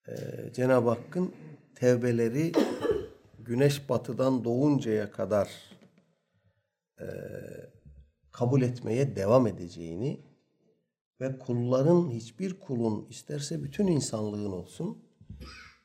Ee, 0.09 0.13
Cenab-ı 0.53 0.89
Hakk'ın 0.89 1.33
tevbeleri 1.75 2.53
güneş 3.39 3.89
batıdan 3.89 4.45
doğuncaya 4.45 5.11
kadar 5.11 5.49
e, 7.01 7.07
kabul 8.33 8.63
etmeye 8.63 9.17
devam 9.17 9.47
edeceğini 9.47 10.21
ve 11.21 11.39
kulların 11.39 12.11
hiçbir 12.11 12.61
kulun 12.61 13.07
isterse 13.11 13.63
bütün 13.63 13.87
insanlığın 13.87 14.53
olsun 14.53 14.99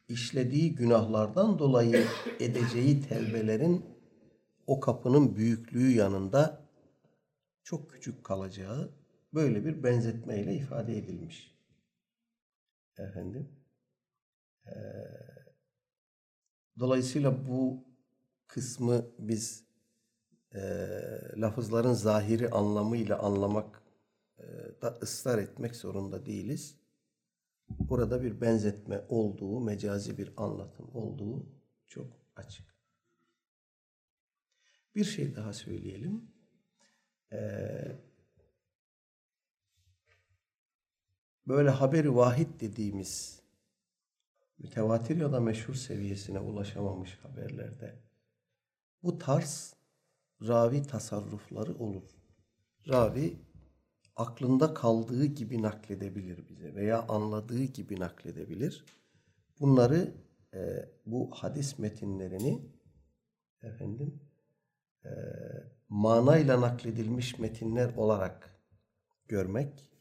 işlediği 0.09 0.75
günahlardan 0.75 1.59
dolayı 1.59 2.05
edeceği 2.39 3.01
tevbelerin 3.01 3.85
o 4.67 4.79
kapının 4.79 5.35
büyüklüğü 5.35 5.91
yanında 5.91 6.66
çok 7.67 7.91
küçük 7.91 8.23
kalacağı 8.23 8.91
böyle 9.33 9.65
bir 9.65 9.83
benzetmeyle 9.83 10.55
ifade 10.55 10.97
edilmiş. 10.97 11.57
Efendim. 12.97 13.49
Ee, 14.67 14.71
dolayısıyla 16.79 17.47
bu 17.47 17.85
kısmı 18.47 19.05
biz 19.19 19.65
e, 20.55 20.59
lafızların 21.37 21.93
zahiri 21.93 22.49
anlamıyla 22.49 23.19
anlamak 23.19 23.81
e, 24.37 24.43
da 24.81 24.99
ısrar 25.01 25.37
etmek 25.37 25.75
zorunda 25.75 26.25
değiliz 26.25 26.79
burada 27.69 28.23
bir 28.23 28.41
benzetme 28.41 29.05
olduğu, 29.09 29.59
mecazi 29.59 30.17
bir 30.17 30.33
anlatım 30.37 30.89
olduğu 30.93 31.45
çok 31.87 32.07
açık. 32.35 32.77
Bir 34.95 35.03
şey 35.03 35.35
daha 35.35 35.53
söyleyelim. 35.53 36.36
Ee, 37.31 37.95
böyle 41.47 41.69
haberi 41.69 42.15
vahid 42.15 42.59
dediğimiz 42.59 43.41
mütevatir 44.59 45.17
ya 45.17 45.31
da 45.31 45.39
meşhur 45.39 45.73
seviyesine 45.73 46.39
ulaşamamış 46.39 47.19
haberlerde 47.23 47.95
bu 49.03 49.17
tarz 49.17 49.75
ravi 50.41 50.83
tasarrufları 50.83 51.75
olur. 51.75 52.03
Ravi 52.87 53.39
aklında 54.15 54.73
kaldığı 54.73 55.25
gibi 55.25 55.61
nakledebilir 55.61 56.47
bize 56.49 56.75
veya 56.75 57.01
anladığı 57.07 57.63
gibi 57.63 57.99
nakledebilir. 57.99 58.85
Bunları 59.59 60.13
e, 60.53 60.89
bu 61.05 61.31
hadis 61.33 61.79
metinlerini 61.79 62.71
efendim 63.61 64.19
e, 65.05 65.09
manayla 65.89 66.61
nakledilmiş 66.61 67.39
metinler 67.39 67.93
olarak 67.95 68.61
görmek 69.27 69.91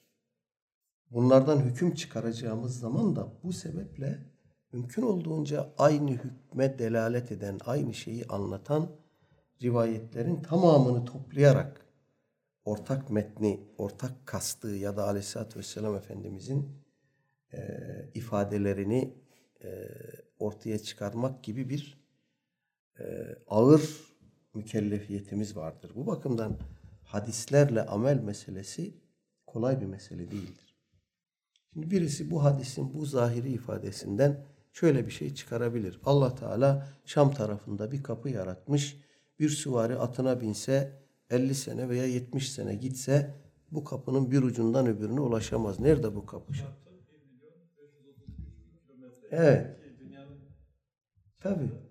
bunlardan 1.10 1.60
hüküm 1.60 1.94
çıkaracağımız 1.94 2.80
zaman 2.80 3.16
da 3.16 3.32
bu 3.42 3.52
sebeple 3.52 4.18
mümkün 4.72 5.02
olduğunca 5.02 5.72
aynı 5.78 6.10
hükme 6.10 6.78
delalet 6.78 7.32
eden, 7.32 7.58
aynı 7.66 7.94
şeyi 7.94 8.26
anlatan 8.26 8.90
rivayetlerin 9.62 10.42
tamamını 10.42 11.04
toplayarak 11.04 11.86
ortak 12.64 13.10
metni, 13.10 13.60
ortak 13.78 14.26
kastığı 14.26 14.76
ya 14.76 14.96
da 14.96 15.04
aleyhissalatü 15.04 15.58
vesselam 15.58 15.94
Efendimizin 15.94 16.86
e, 17.52 17.60
ifadelerini 18.14 19.14
e, 19.64 19.88
ortaya 20.38 20.78
çıkarmak 20.78 21.44
gibi 21.44 21.68
bir 21.68 22.06
e, 23.00 23.04
ağır 23.46 24.05
mükellefiyetimiz 24.56 25.56
vardır. 25.56 25.92
Bu 25.94 26.06
bakımdan 26.06 26.56
hadislerle 27.04 27.86
amel 27.86 28.20
meselesi 28.20 28.94
kolay 29.46 29.80
bir 29.80 29.86
mesele 29.86 30.30
değildir. 30.30 30.76
Şimdi 31.72 31.90
birisi 31.90 32.30
bu 32.30 32.44
hadisin 32.44 32.94
bu 32.94 33.06
zahiri 33.06 33.52
ifadesinden 33.52 34.44
şöyle 34.72 35.06
bir 35.06 35.10
şey 35.10 35.34
çıkarabilir. 35.34 36.00
Allah 36.04 36.34
Teala 36.34 36.88
Şam 37.04 37.34
tarafında 37.34 37.92
bir 37.92 38.02
kapı 38.02 38.28
yaratmış. 38.28 38.96
Bir 39.38 39.48
süvari 39.48 39.96
atına 39.96 40.40
binse 40.40 40.92
50 41.30 41.54
sene 41.54 41.88
veya 41.88 42.06
70 42.06 42.52
sene 42.52 42.74
gitse 42.74 43.34
bu 43.70 43.84
kapının 43.84 44.30
bir 44.30 44.42
ucundan 44.42 44.86
öbürüne 44.86 45.20
ulaşamaz. 45.20 45.80
Nerede 45.80 46.14
bu 46.14 46.26
kapı? 46.26 46.52
Evet. 49.30 49.76
Tabii. 51.40 51.85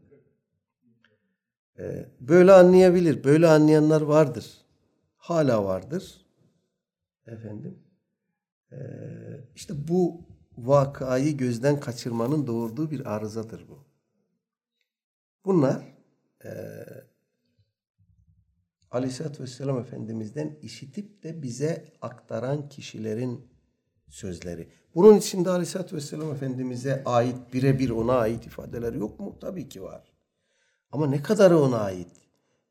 Ee, 1.79 2.05
böyle 2.19 2.51
anlayabilir. 2.51 3.23
Böyle 3.23 3.47
anlayanlar 3.47 4.01
vardır. 4.01 4.57
Hala 5.17 5.65
vardır. 5.65 6.25
Efendim. 7.27 7.79
Ee, 8.71 8.77
işte 9.55 9.87
bu 9.87 10.21
vakayı 10.57 11.37
gözden 11.37 11.79
kaçırmanın 11.79 12.47
doğurduğu 12.47 12.91
bir 12.91 13.15
arızadır 13.15 13.67
bu. 13.69 13.85
Bunlar 15.45 15.83
e, 16.45 16.49
Aleyhisselatü 18.91 19.43
Vesselam 19.43 19.79
Efendimiz'den 19.79 20.57
işitip 20.61 21.23
de 21.23 21.43
bize 21.43 21.93
aktaran 22.01 22.69
kişilerin 22.69 23.47
sözleri. 24.09 24.69
Bunun 24.95 25.17
içinde 25.17 25.49
Aleyhisselatü 25.49 25.95
Vesselam 25.95 26.31
Efendimiz'e 26.31 27.03
ait 27.03 27.53
birebir 27.53 27.89
ona 27.89 28.13
ait 28.13 28.45
ifadeler 28.45 28.93
yok 28.93 29.19
mu? 29.19 29.37
Tabii 29.41 29.69
ki 29.69 29.83
var. 29.83 30.14
Ama 30.95 31.07
ne 31.07 31.21
kadarı 31.21 31.59
ona 31.59 31.77
ait? 31.77 32.07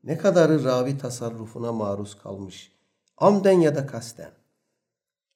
Ne 0.04 0.18
kadarı 0.18 0.64
ravi 0.64 0.98
tasarrufuna 0.98 1.72
maruz 1.72 2.18
kalmış? 2.18 2.72
Amden 3.16 3.60
ya 3.60 3.76
da 3.76 3.86
kasten. 3.86 4.30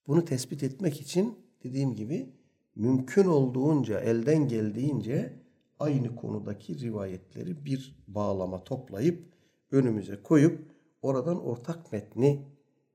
Bunu 0.07 0.25
tespit 0.25 0.63
etmek 0.63 1.01
için 1.01 1.39
dediğim 1.65 1.95
gibi 1.95 2.33
mümkün 2.77 3.25
olduğunca 3.25 4.01
elden 4.01 4.49
geldiğince 4.49 5.33
aynı 5.79 6.17
konudaki 6.17 6.81
rivayetleri 6.81 7.65
bir 7.65 8.05
bağlama 8.09 8.65
toplayıp 8.65 9.33
önümüze 9.71 10.23
koyup 10.23 10.71
oradan 11.03 11.47
ortak 11.47 11.93
metni 11.93 12.47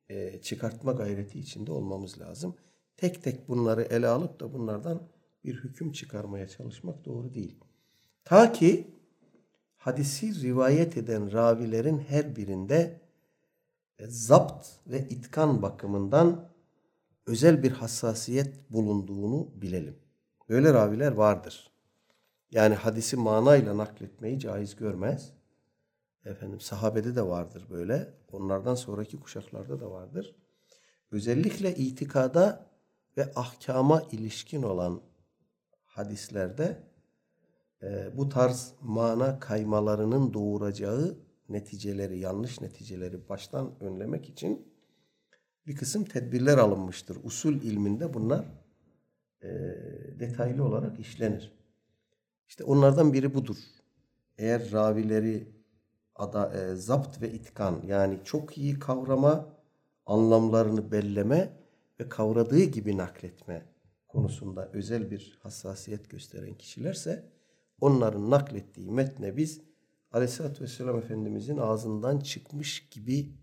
e, 0.09 0.41
çıkartma 0.41 0.91
gayreti 0.91 1.39
içinde 1.39 1.71
olmamız 1.71 2.19
lazım. 2.19 2.55
Tek 2.97 3.23
tek 3.23 3.49
bunları 3.49 3.81
ele 3.81 4.07
alıp 4.07 4.39
da 4.39 4.53
bunlardan 4.53 5.07
bir 5.43 5.55
hüküm 5.55 5.91
çıkarmaya 5.91 6.47
çalışmak 6.47 7.05
doğru 7.05 7.33
değil. 7.33 7.59
Ta 8.25 8.51
ki 8.51 8.93
hadisi 9.83 10.41
rivayet 10.41 10.97
eden 10.97 11.31
ravilerin 11.31 11.99
her 11.99 12.35
birinde 12.35 13.01
e, 13.99 14.07
zapt 14.07 14.67
ve 14.87 14.99
itkan 15.09 15.61
bakımından 15.61 16.49
özel 17.25 17.63
bir 17.63 17.71
hassasiyet 17.71 18.71
bulunduğunu 18.71 19.51
bilelim. 19.61 19.99
Böyle 20.49 20.73
raviler 20.73 21.11
vardır. 21.11 21.71
Yani 22.51 22.75
hadisi 22.75 23.17
manayla 23.17 23.77
nakletmeyi 23.77 24.39
caiz 24.39 24.75
görmez. 24.75 25.33
Efendim 26.25 26.59
sahabede 26.59 27.15
de 27.15 27.27
vardır 27.27 27.67
böyle. 27.69 28.13
Onlardan 28.31 28.75
sonraki 28.75 29.19
kuşaklarda 29.19 29.79
da 29.79 29.91
vardır. 29.91 30.35
Özellikle 31.11 31.75
itikada 31.75 32.69
ve 33.17 33.31
ahkama 33.35 34.03
ilişkin 34.11 34.63
olan 34.63 35.01
hadislerde 35.85 36.92
e, 37.83 38.17
bu 38.17 38.29
tarz 38.29 38.73
mana 38.81 39.39
kaymalarının 39.39 40.33
doğuracağı 40.33 41.17
neticeleri, 41.49 42.19
yanlış 42.19 42.61
neticeleri 42.61 43.29
baştan 43.29 43.71
önlemek 43.79 44.29
için 44.29 44.67
bir 45.67 45.75
kısım 45.75 46.03
tedbirler 46.03 46.57
alınmıştır. 46.57 47.17
Usul 47.23 47.53
ilminde 47.53 48.13
bunlar 48.13 48.45
e, 49.41 49.49
detaylı 50.19 50.63
olarak 50.63 50.99
işlenir. 50.99 51.51
İşte 52.47 52.63
onlardan 52.63 53.13
biri 53.13 53.33
budur. 53.33 53.57
Eğer 54.37 54.71
ravileri 54.71 55.47
ada, 56.15 56.53
e, 56.53 56.75
zapt 56.75 57.21
ve 57.21 57.31
itkan 57.31 57.81
yani 57.87 58.19
çok 58.23 58.57
iyi 58.57 58.79
kavrama, 58.79 59.53
anlamlarını 60.05 60.91
belleme 60.91 61.53
ve 61.99 62.09
kavradığı 62.09 62.63
gibi 62.63 62.97
nakletme 62.97 63.65
konusunda 64.07 64.69
özel 64.73 65.11
bir 65.11 65.39
hassasiyet 65.43 66.09
gösteren 66.09 66.53
kişilerse 66.53 67.32
onların 67.83 68.29
naklettiği 68.29 68.91
metne 68.91 69.37
biz 69.37 69.61
Aleyhisselatü 70.11 70.63
Vesselam 70.63 70.97
Efendimizin 70.97 71.57
ağzından 71.57 72.19
çıkmış 72.19 72.89
gibi 72.89 73.33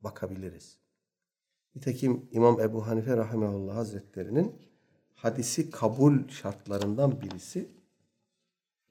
bakabiliriz. 0.00 0.78
Nitekim 1.74 2.28
İmam 2.32 2.60
Ebu 2.60 2.86
Hanife 2.86 3.16
Rahimahullah 3.16 3.76
Hazretleri'nin 3.76 4.56
hadisi 5.14 5.70
kabul 5.70 6.28
şartlarından 6.28 7.20
birisi 7.20 7.68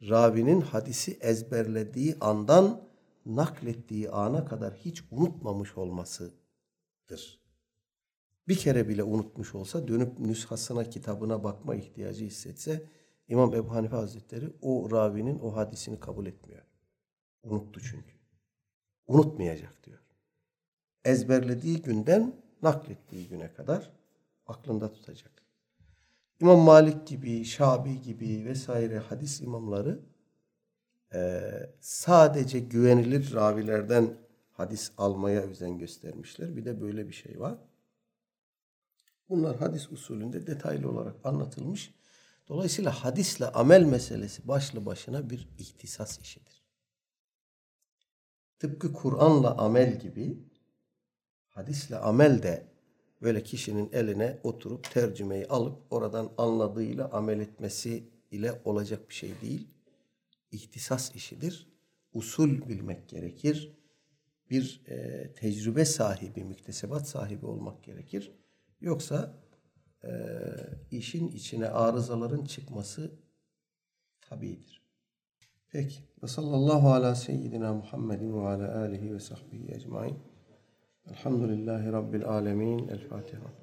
ravinin 0.09 0.61
hadisi 0.61 1.17
ezberlediği 1.21 2.15
andan 2.21 2.81
naklettiği 3.25 4.09
ana 4.09 4.45
kadar 4.45 4.73
hiç 4.73 5.03
unutmamış 5.11 5.77
olmasıdır. 5.77 7.39
Bir 8.47 8.55
kere 8.57 8.89
bile 8.89 9.03
unutmuş 9.03 9.55
olsa 9.55 9.87
dönüp 9.87 10.19
nüshasına 10.19 10.83
kitabına 10.83 11.43
bakma 11.43 11.75
ihtiyacı 11.75 12.25
hissetse 12.25 12.87
İmam 13.27 13.55
Ebu 13.55 13.71
Hanife 13.71 13.95
Hazretleri 13.95 14.53
o 14.61 14.91
ravinin 14.91 15.39
o 15.39 15.55
hadisini 15.55 15.99
kabul 15.99 16.25
etmiyor. 16.25 16.61
Unuttu 17.43 17.81
çünkü. 17.81 18.13
Unutmayacak 19.07 19.83
diyor. 19.83 19.99
Ezberlediği 21.05 21.81
günden 21.81 22.35
naklettiği 22.61 23.27
güne 23.27 23.53
kadar 23.53 23.91
aklında 24.47 24.93
tutacak. 24.93 25.31
İmam 26.41 26.59
Malik 26.59 27.07
gibi, 27.07 27.45
Şabi 27.45 28.01
gibi 28.01 28.45
vesaire 28.45 28.97
hadis 28.97 29.41
imamları 29.41 29.99
e, 31.13 31.41
sadece 31.79 32.59
güvenilir 32.59 33.33
ravilerden 33.33 34.17
hadis 34.51 34.91
almaya 34.97 35.41
özen 35.41 35.77
göstermişler. 35.77 36.55
Bir 36.55 36.65
de 36.65 36.81
böyle 36.81 37.07
bir 37.07 37.13
şey 37.13 37.39
var. 37.39 37.57
Bunlar 39.29 39.57
hadis 39.57 39.91
usulünde 39.91 40.47
detaylı 40.47 40.89
olarak 40.89 41.15
anlatılmış. 41.23 41.93
Dolayısıyla 42.51 42.91
hadisle 42.91 43.47
amel 43.47 43.83
meselesi 43.83 44.47
başlı 44.47 44.85
başına 44.85 45.29
bir 45.29 45.49
ihtisas 45.57 46.19
işidir. 46.19 46.63
Tıpkı 48.59 48.93
Kur'an'la 48.93 49.57
amel 49.57 49.99
gibi 49.99 50.39
hadisle 51.47 51.97
amel 51.97 52.43
de 52.43 52.67
böyle 53.21 53.43
kişinin 53.43 53.89
eline 53.93 54.39
oturup 54.43 54.91
tercümeyi 54.91 55.47
alıp 55.47 55.93
oradan 55.93 56.31
anladığıyla 56.37 57.09
amel 57.11 57.39
etmesi 57.39 58.09
ile 58.31 58.61
olacak 58.65 59.09
bir 59.09 59.13
şey 59.13 59.41
değil. 59.41 59.67
İhtisas 60.51 61.15
işidir. 61.15 61.67
Usul 62.13 62.69
bilmek 62.69 63.09
gerekir. 63.09 63.77
Bir 64.49 64.81
e, 64.87 65.27
tecrübe 65.33 65.85
sahibi, 65.85 66.43
müktesebat 66.43 67.07
sahibi 67.07 67.45
olmak 67.45 67.83
gerekir. 67.83 68.31
Yoksa 68.81 69.41
e, 70.03 70.11
işin 70.91 71.27
içine 71.27 71.67
arızaların 71.67 72.45
çıkması 72.45 73.11
tabidir. 74.21 74.81
Peki. 75.71 75.99
Ve 76.23 76.27
sallallahu 76.27 76.89
ala 76.89 77.15
seyyidina 77.15 77.73
Muhammedin 77.73 78.33
ve 78.33 78.47
ala 78.47 78.77
alihi 78.77 79.13
ve 79.13 79.19
sahbihi 79.19 79.75
ecmain. 79.75 80.19
Elhamdülillahi 81.09 81.91
Rabbil 81.91 82.25
alemin. 82.25 82.87
El 82.87 83.07
Fatiha. 83.07 83.60